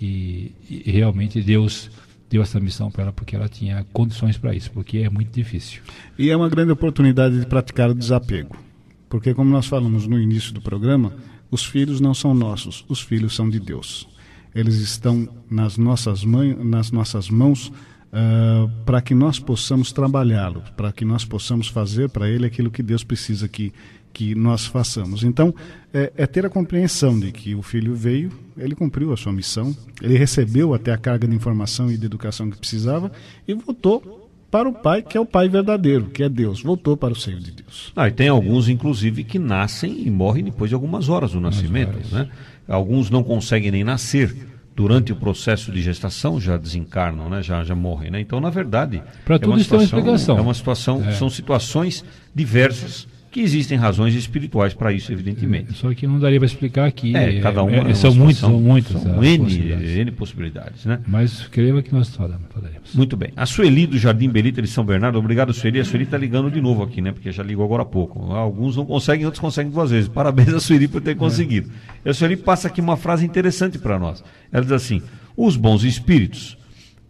[0.00, 1.90] e, e realmente Deus
[2.28, 5.82] deu essa missão para ela porque ela tinha condições para isso, porque é muito difícil.
[6.18, 8.65] E é uma grande oportunidade de praticar o desapego.
[9.08, 11.12] Porque, como nós falamos no início do programa,
[11.50, 14.08] os filhos não são nossos, os filhos são de Deus.
[14.54, 20.92] Eles estão nas nossas, mãe, nas nossas mãos uh, para que nós possamos trabalhá-los, para
[20.92, 23.72] que nós possamos fazer para ele aquilo que Deus precisa que,
[24.12, 25.22] que nós façamos.
[25.22, 25.54] Então,
[25.92, 29.76] é, é, ter a compreensão de que o filho veio, ele cumpriu a sua missão,
[30.00, 33.12] ele recebeu até a carga de informação e de educação que precisava
[33.46, 36.62] e voltou para o Pai, que é o Pai verdadeiro, que é Deus.
[36.62, 37.92] Voltou para o seio de Deus.
[37.94, 41.98] Ah, e tem alguns, inclusive, que nascem e morrem depois de algumas horas do nascimento.
[42.12, 42.28] Né?
[42.68, 44.34] Alguns não conseguem nem nascer.
[44.74, 47.42] Durante o processo de gestação já desencarnam, né?
[47.42, 48.10] já, já morrem.
[48.10, 48.20] Né?
[48.20, 50.36] Então, na verdade, para é tudo isso tem uma explicação.
[50.36, 51.12] É uma situação, é.
[51.12, 55.72] são situações diversas que existem razões espirituais para isso, evidentemente.
[55.74, 57.14] Só que não daria para explicar aqui.
[57.16, 57.88] É, cada uma.
[57.88, 59.02] É, é são muitos, são muitos.
[59.02, 59.96] São N possibilidades.
[59.96, 61.00] N possibilidades, né?
[61.06, 62.94] Mas creio que nós falaremos.
[62.94, 63.32] Muito bem.
[63.36, 65.80] A Sueli do Jardim Belita de São Bernardo, obrigado, Sueli.
[65.80, 67.12] A Sueli está ligando de novo aqui, né?
[67.12, 68.32] Porque já ligou agora há pouco.
[68.32, 70.08] Alguns não conseguem, outros conseguem duas vezes.
[70.08, 71.70] Parabéns a Sueli por ter conseguido.
[72.04, 72.10] É.
[72.10, 74.24] A Sueli passa aqui uma frase interessante para nós.
[74.50, 75.02] Ela diz assim:
[75.36, 76.56] os bons espíritos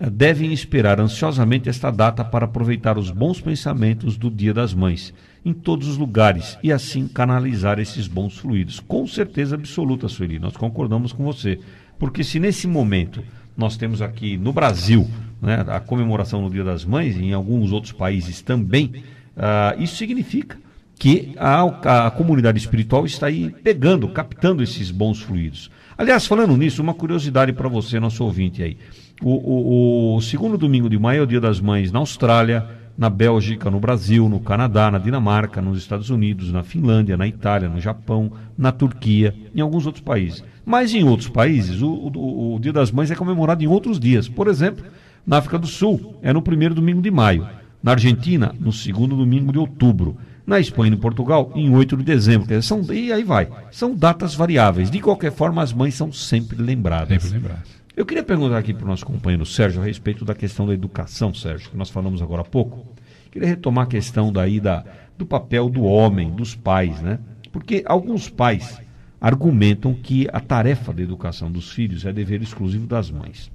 [0.01, 5.15] eh, devem esperar ansiosamente esta data para aproveitar os bons pensamentos do Dia das Mães
[5.47, 8.81] em todos os lugares e assim canalizar esses bons fluidos.
[8.81, 11.61] Com certeza absoluta, Sueli, nós concordamos com você.
[12.01, 13.23] Porque se nesse momento
[13.57, 15.09] nós temos aqui no Brasil
[15.41, 19.05] né, a comemoração no Dia das Mães, e em alguns outros países também,
[19.37, 20.59] uh, isso significa
[20.99, 25.71] que a, a comunidade espiritual está aí pegando, captando esses bons fluidos.
[25.97, 28.77] Aliás, falando nisso, uma curiosidade para você, nosso ouvinte aí.
[29.23, 32.67] O, o, o, segundo domingo de maio é o Dia das Mães na Austrália,
[32.97, 37.69] na Bélgica, no Brasil, no Canadá, na Dinamarca, nos Estados Unidos, na Finlândia, na Itália,
[37.69, 40.43] no Japão, na Turquia, em alguns outros países.
[40.65, 44.29] Mas em outros países, o, o, o Dia das Mães é comemorado em outros dias.
[44.29, 44.85] Por exemplo,
[45.27, 47.47] na África do Sul, é no primeiro domingo de maio.
[47.83, 50.17] Na Argentina, no segundo domingo de outubro.
[50.47, 52.47] Na Espanha e no Portugal, em 8 de dezembro.
[52.47, 53.49] Dizer, são, e aí vai.
[53.71, 54.91] São datas variáveis.
[54.91, 57.23] De qualquer forma, as mães são sempre lembradas.
[57.23, 57.76] Sempre lembradas.
[57.97, 61.33] Eu queria perguntar aqui para o nosso companheiro Sérgio a respeito da questão da educação,
[61.33, 62.87] Sérgio, que nós falamos agora há pouco.
[63.31, 64.85] Queria retomar a questão daí da,
[65.17, 67.19] do papel do homem, dos pais, né?
[67.51, 68.79] Porque alguns pais
[69.19, 73.51] argumentam que a tarefa da educação dos filhos é dever exclusivo das mães.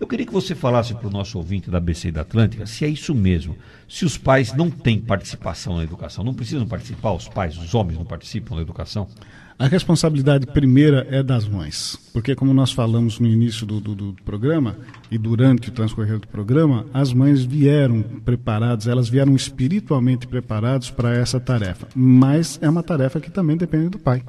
[0.00, 2.86] Eu queria que você falasse para o nosso ouvinte da BC e da Atlântica se
[2.86, 3.54] é isso mesmo.
[3.86, 7.98] Se os pais não têm participação na educação, não precisam participar, os pais, os homens
[7.98, 9.06] não participam da educação?
[9.60, 14.16] A responsabilidade primeira é das mães, porque como nós falamos no início do, do, do,
[14.24, 14.74] programa
[15.10, 21.14] e durante o transcorrer do programa, as mães vieram preparadas, elas vieram espiritualmente preparadas para
[21.14, 21.86] essa tarefa.
[21.94, 24.22] Mas é uma tarefa que também depende do pai,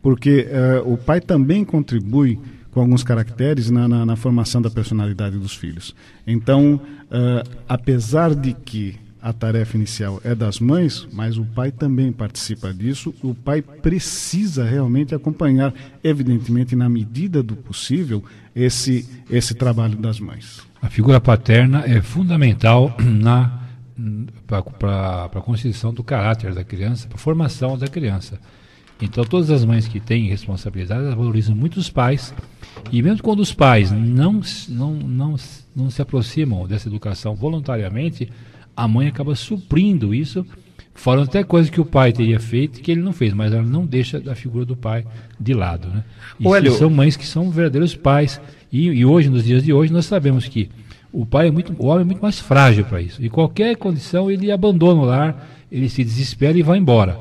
[0.00, 2.38] porque uh, o pai também contribui
[2.70, 5.92] com alguns caracteres na, na, na, formação da personalidade dos filhos.
[6.24, 6.74] Então,
[7.06, 8.94] uh, apesar de que
[9.28, 13.14] a tarefa inicial é das mães, mas o pai também participa disso.
[13.22, 18.24] O pai precisa realmente acompanhar, evidentemente, na medida do possível,
[18.56, 20.62] esse, esse trabalho das mães.
[20.80, 23.64] A figura paterna é fundamental na
[24.46, 28.40] para a constituição do caráter da criança, para a formação da criança.
[29.02, 32.32] Então, todas as mães que têm responsabilidade valorizam muito os pais.
[32.92, 35.36] E mesmo quando os pais não, não, não,
[35.74, 38.30] não se aproximam dessa educação voluntariamente,
[38.78, 40.46] a mãe acaba suprindo isso,
[40.94, 43.84] falando até coisas que o pai teria feito que ele não fez, mas ela não
[43.84, 45.04] deixa a figura do pai
[45.38, 45.88] de lado.
[45.88, 46.04] Né?
[46.38, 48.40] E são mães que são verdadeiros pais.
[48.70, 50.70] E, e, hoje, nos dias de hoje, nós sabemos que
[51.12, 53.20] o pai é muito, o homem é muito mais frágil para isso.
[53.20, 57.18] E qualquer condição ele abandona o lar, ele se desespera e vai embora.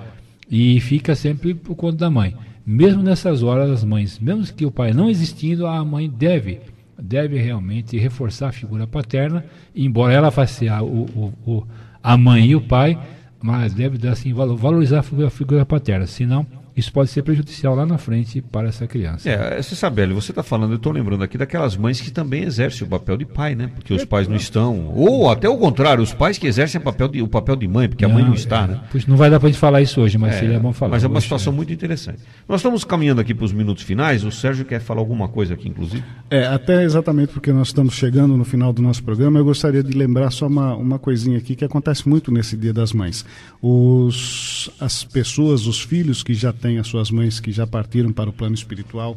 [0.52, 2.36] E fica sempre por conta da mãe.
[2.64, 6.60] Mesmo nessas horas, as mães, mesmo que o pai não existindo, a mãe deve
[7.00, 9.46] deve realmente reforçar a figura paterna,
[9.76, 11.68] embora ela faça a, o, o,
[12.02, 12.98] a mãe e o pai,
[13.42, 16.46] mas deve assim, valorizar a figura, a figura paterna, senão
[16.78, 19.28] isso pode ser prejudicial lá na frente para essa criança.
[19.28, 22.44] É, você sabe, Hélio, você está falando, eu estou lembrando aqui daquelas mães que também
[22.44, 23.68] exercem o papel de pai, né?
[23.74, 24.94] Porque os pais não estão.
[24.96, 27.90] Ou até o contrário, os pais que exercem o papel de, o papel de mãe,
[27.90, 28.82] porque não, a mãe não está, é, né?
[28.92, 30.92] Pois não vai dar para a gente falar isso hoje, mas é, seria bom falar.
[30.92, 32.20] Mas é uma situação muito interessante.
[32.48, 34.24] Nós estamos caminhando aqui para os minutos finais.
[34.24, 36.04] O Sérgio quer falar alguma coisa aqui, inclusive?
[36.30, 39.98] É, até exatamente porque nós estamos chegando no final do nosso programa, eu gostaria de
[39.98, 43.26] lembrar só uma, uma coisinha aqui que acontece muito nesse Dia das Mães.
[43.60, 48.30] Os, as pessoas, os filhos que já têm as suas mães que já partiram para
[48.30, 49.16] o plano espiritual,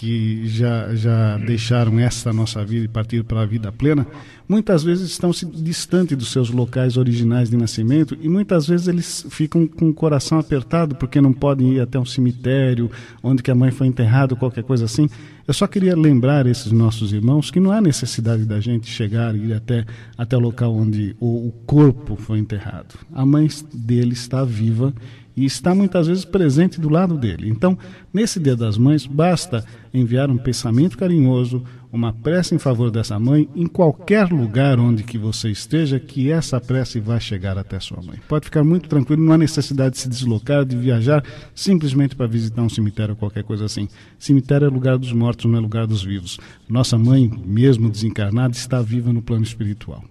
[0.00, 4.06] que já, já deixaram essa nossa vida e partiram para a vida plena,
[4.48, 9.26] muitas vezes estão se distante dos seus locais originais de nascimento e muitas vezes eles
[9.28, 12.90] ficam com o coração apertado porque não podem ir até um cemitério
[13.22, 15.06] onde que a mãe foi enterrada, qualquer coisa assim.
[15.46, 19.48] Eu só queria lembrar esses nossos irmãos que não há necessidade da gente chegar e
[19.48, 19.84] ir até,
[20.16, 22.94] até o local onde o, o corpo foi enterrado.
[23.12, 24.94] A mãe dele está viva
[25.40, 27.48] e está muitas vezes presente do lado dele.
[27.48, 27.76] Então,
[28.12, 33.48] nesse Dia das Mães, basta enviar um pensamento carinhoso, uma prece em favor dessa mãe,
[33.56, 38.18] em qualquer lugar onde que você esteja, que essa prece vai chegar até sua mãe.
[38.28, 41.24] Pode ficar muito tranquilo, não há necessidade de se deslocar, de viajar,
[41.54, 43.88] simplesmente para visitar um cemitério ou qualquer coisa assim.
[44.18, 46.38] Cemitério é lugar dos mortos, não é lugar dos vivos.
[46.68, 50.04] Nossa mãe, mesmo desencarnada, está viva no plano espiritual.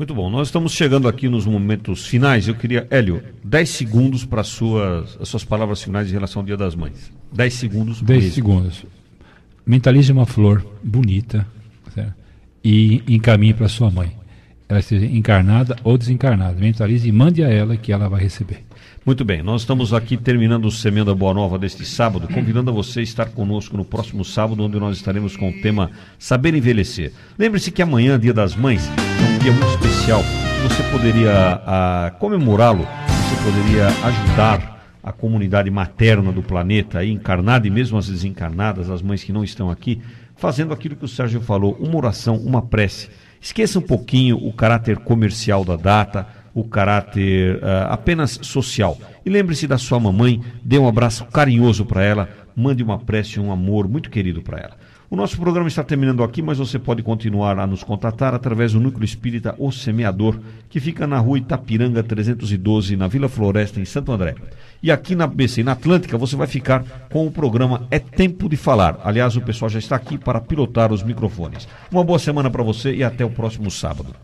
[0.00, 0.30] Muito bom.
[0.30, 2.48] Nós estamos chegando aqui nos momentos finais.
[2.48, 6.56] Eu queria, Hélio, 10 segundos para suas, as suas palavras finais em relação ao Dia
[6.56, 7.12] das Mães.
[7.30, 8.00] 10 segundos.
[8.00, 8.86] 10 segundos.
[9.66, 11.46] Mentalize uma flor bonita
[11.94, 12.14] certo?
[12.64, 14.16] e encaminhe para sua mãe.
[14.66, 16.58] Ela seja encarnada ou desencarnada.
[16.58, 18.64] Mentalize e mande a ela que ela vai receber.
[19.10, 23.00] Muito bem, nós estamos aqui terminando o Semenda Boa Nova deste sábado, convidando a você
[23.00, 27.12] a estar conosco no próximo sábado, onde nós estaremos com o tema Saber Envelhecer.
[27.36, 30.22] Lembre-se que amanhã, Dia das Mães, é um dia muito especial,
[30.62, 31.60] você poderia
[32.20, 39.02] comemorá-lo, você poderia ajudar a comunidade materna do planeta, encarnada e mesmo as desencarnadas, as
[39.02, 40.00] mães que não estão aqui,
[40.36, 43.08] fazendo aquilo que o Sérgio falou, uma oração, uma prece.
[43.40, 48.98] Esqueça um pouquinho o caráter comercial da data, o caráter uh, apenas social.
[49.24, 53.52] E lembre-se da sua mamãe, dê um abraço carinhoso para ela, mande uma prece, um
[53.52, 54.76] amor muito querido para ela.
[55.10, 58.80] O nosso programa está terminando aqui, mas você pode continuar a nos contatar através do
[58.80, 60.38] Núcleo Espírita O Semeador,
[60.68, 64.36] que fica na rua Itapiranga 312, na Vila Floresta, em Santo André.
[64.80, 68.56] E aqui na BC, na Atlântica, você vai ficar com o programa É Tempo de
[68.56, 69.00] Falar.
[69.02, 71.66] Aliás, o pessoal já está aqui para pilotar os microfones.
[71.90, 74.14] Uma boa semana para você e até o próximo sábado.